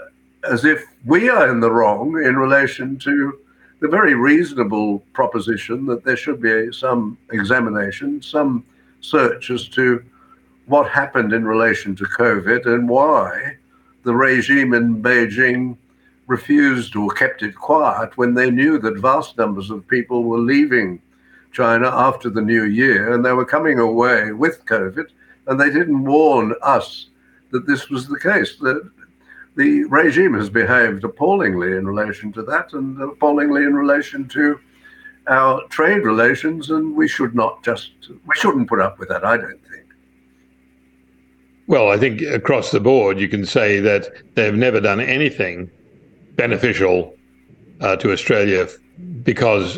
[0.43, 3.39] as if we are in the wrong in relation to
[3.81, 8.65] the very reasonable proposition that there should be some examination, some
[9.01, 10.03] search as to
[10.65, 13.57] what happened in relation to COVID and why
[14.03, 15.77] the regime in Beijing
[16.27, 21.01] refused or kept it quiet when they knew that vast numbers of people were leaving
[21.51, 25.07] China after the new year and they were coming away with COVID,
[25.47, 27.07] and they didn't warn us
[27.51, 28.57] that this was the case.
[29.55, 34.59] The regime has behaved appallingly in relation to that and appallingly in relation to
[35.27, 39.37] our trade relations, and we should not just, we shouldn't put up with that, I
[39.37, 39.68] don't think.
[41.69, 45.69] Well, I think across the board, you can say that they've never done anything
[46.35, 47.15] beneficial
[47.79, 48.67] uh, to Australia
[49.21, 49.77] because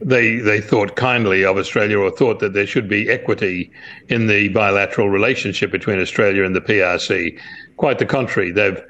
[0.00, 3.72] they they thought kindly of Australia or thought that there should be equity
[4.10, 7.36] in the bilateral relationship between Australia and the PRC.
[7.78, 8.80] Quite the contrary, they've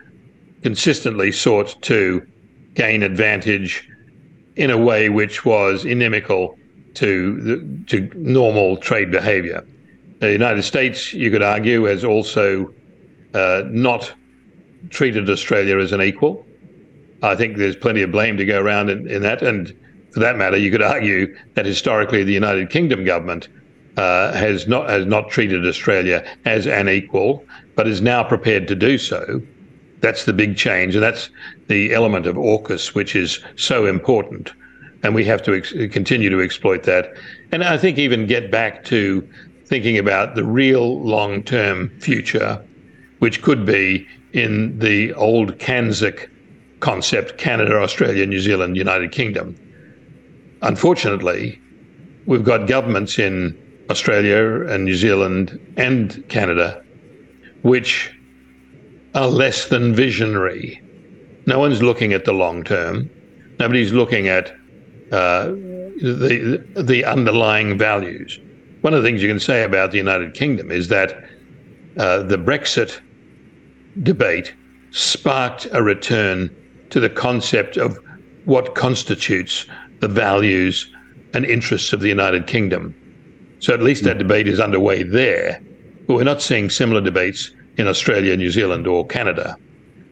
[0.62, 2.26] consistently sought to
[2.74, 3.88] gain advantage
[4.56, 6.58] in a way which was inimical
[6.92, 9.64] to the, to normal trade behavior.
[10.26, 12.72] The United States, you could argue, has also
[13.34, 14.12] uh, not
[14.90, 16.44] treated Australia as an equal.
[17.22, 19.42] I think there's plenty of blame to go around in, in that.
[19.42, 19.74] And
[20.12, 23.48] for that matter, you could argue that historically the United Kingdom government
[23.96, 27.44] uh, has not has not treated Australia as an equal,
[27.76, 29.40] but is now prepared to do so
[30.04, 31.30] that's the big change, and that's
[31.68, 34.52] the element of AUKUS, which is so important.
[35.02, 37.14] And we have to ex- continue to exploit that.
[37.52, 39.26] And I think even get back to
[39.66, 42.62] thinking about the real long term future,
[43.18, 46.28] which could be in the old CANZUK
[46.80, 49.56] concept Canada, Australia, New Zealand, United Kingdom.
[50.62, 51.60] Unfortunately,
[52.26, 53.56] we've got governments in
[53.90, 56.84] Australia and New Zealand and Canada
[57.64, 58.14] which
[59.14, 60.80] are less than visionary.
[61.46, 63.10] No one's looking at the long term.
[63.58, 64.50] Nobody's looking at
[65.10, 68.38] uh, the the underlying values.
[68.84, 71.24] One of the things you can say about the United Kingdom is that
[71.96, 73.00] uh, the Brexit
[74.02, 74.52] debate
[74.90, 76.54] sparked a return
[76.90, 77.98] to the concept of
[78.44, 79.64] what constitutes
[80.00, 80.92] the values
[81.32, 82.94] and interests of the United Kingdom.
[83.60, 85.62] So at least that debate is underway there.
[86.06, 89.56] But we're not seeing similar debates in Australia, New Zealand, or Canada.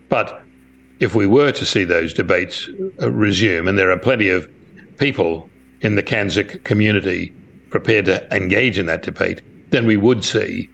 [0.09, 0.43] But
[0.99, 2.70] if we were to see those debates
[3.03, 4.51] uh, resume, and there are plenty of
[4.97, 5.51] people
[5.83, 7.35] in the CANZUK community
[7.73, 10.70] prepared to engage in that debate, then we would see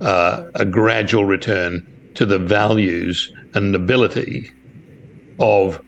[0.00, 1.84] uh, a gradual return
[2.14, 4.52] to the values and ability
[5.40, 5.82] of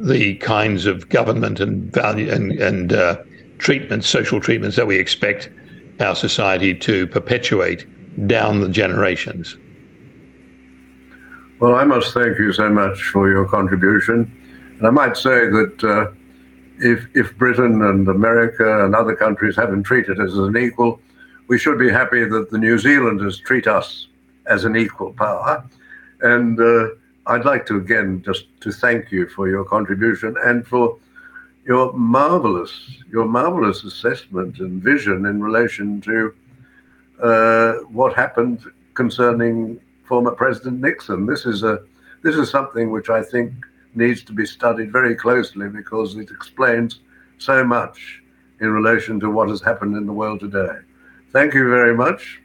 [0.00, 3.16] the kinds of government and value and, and uh,
[3.58, 5.50] treatments, social treatments that we expect
[6.00, 7.86] our society to perpetuate
[8.26, 9.56] down the generations.
[11.58, 14.30] Well, I must thank you so much for your contribution.
[14.78, 16.12] And I might say that uh,
[16.78, 21.00] if, if Britain and America and other countries haven't treated us as an equal,
[21.48, 24.08] we should be happy that the New Zealanders treat us
[24.46, 25.64] as an equal power.
[26.20, 26.88] And uh,
[27.26, 30.98] I'd like to again just to thank you for your contribution and for
[31.66, 32.72] your marvelous,
[33.10, 36.34] your marvelous assessment and vision in relation to
[37.20, 38.60] uh, what happened
[38.94, 41.26] concerning former President Nixon.
[41.26, 41.82] This is a
[42.22, 43.52] this is something which I think
[43.96, 47.00] needs to be studied very closely because it explains
[47.38, 48.22] so much
[48.60, 50.78] in relation to what has happened in the world today.
[51.32, 52.40] Thank you very much.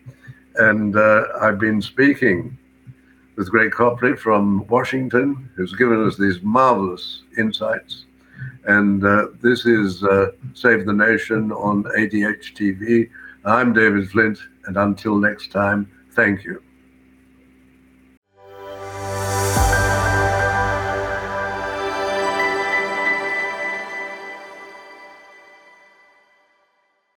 [0.56, 2.58] And uh, I've been speaking
[3.36, 8.06] with Greg Copley from Washington, who's given us these marvelous insights.
[8.66, 13.10] And uh, this is uh, Save the Nation on ADH TV.
[13.46, 16.62] I'm David Flint, and until next time, thank you.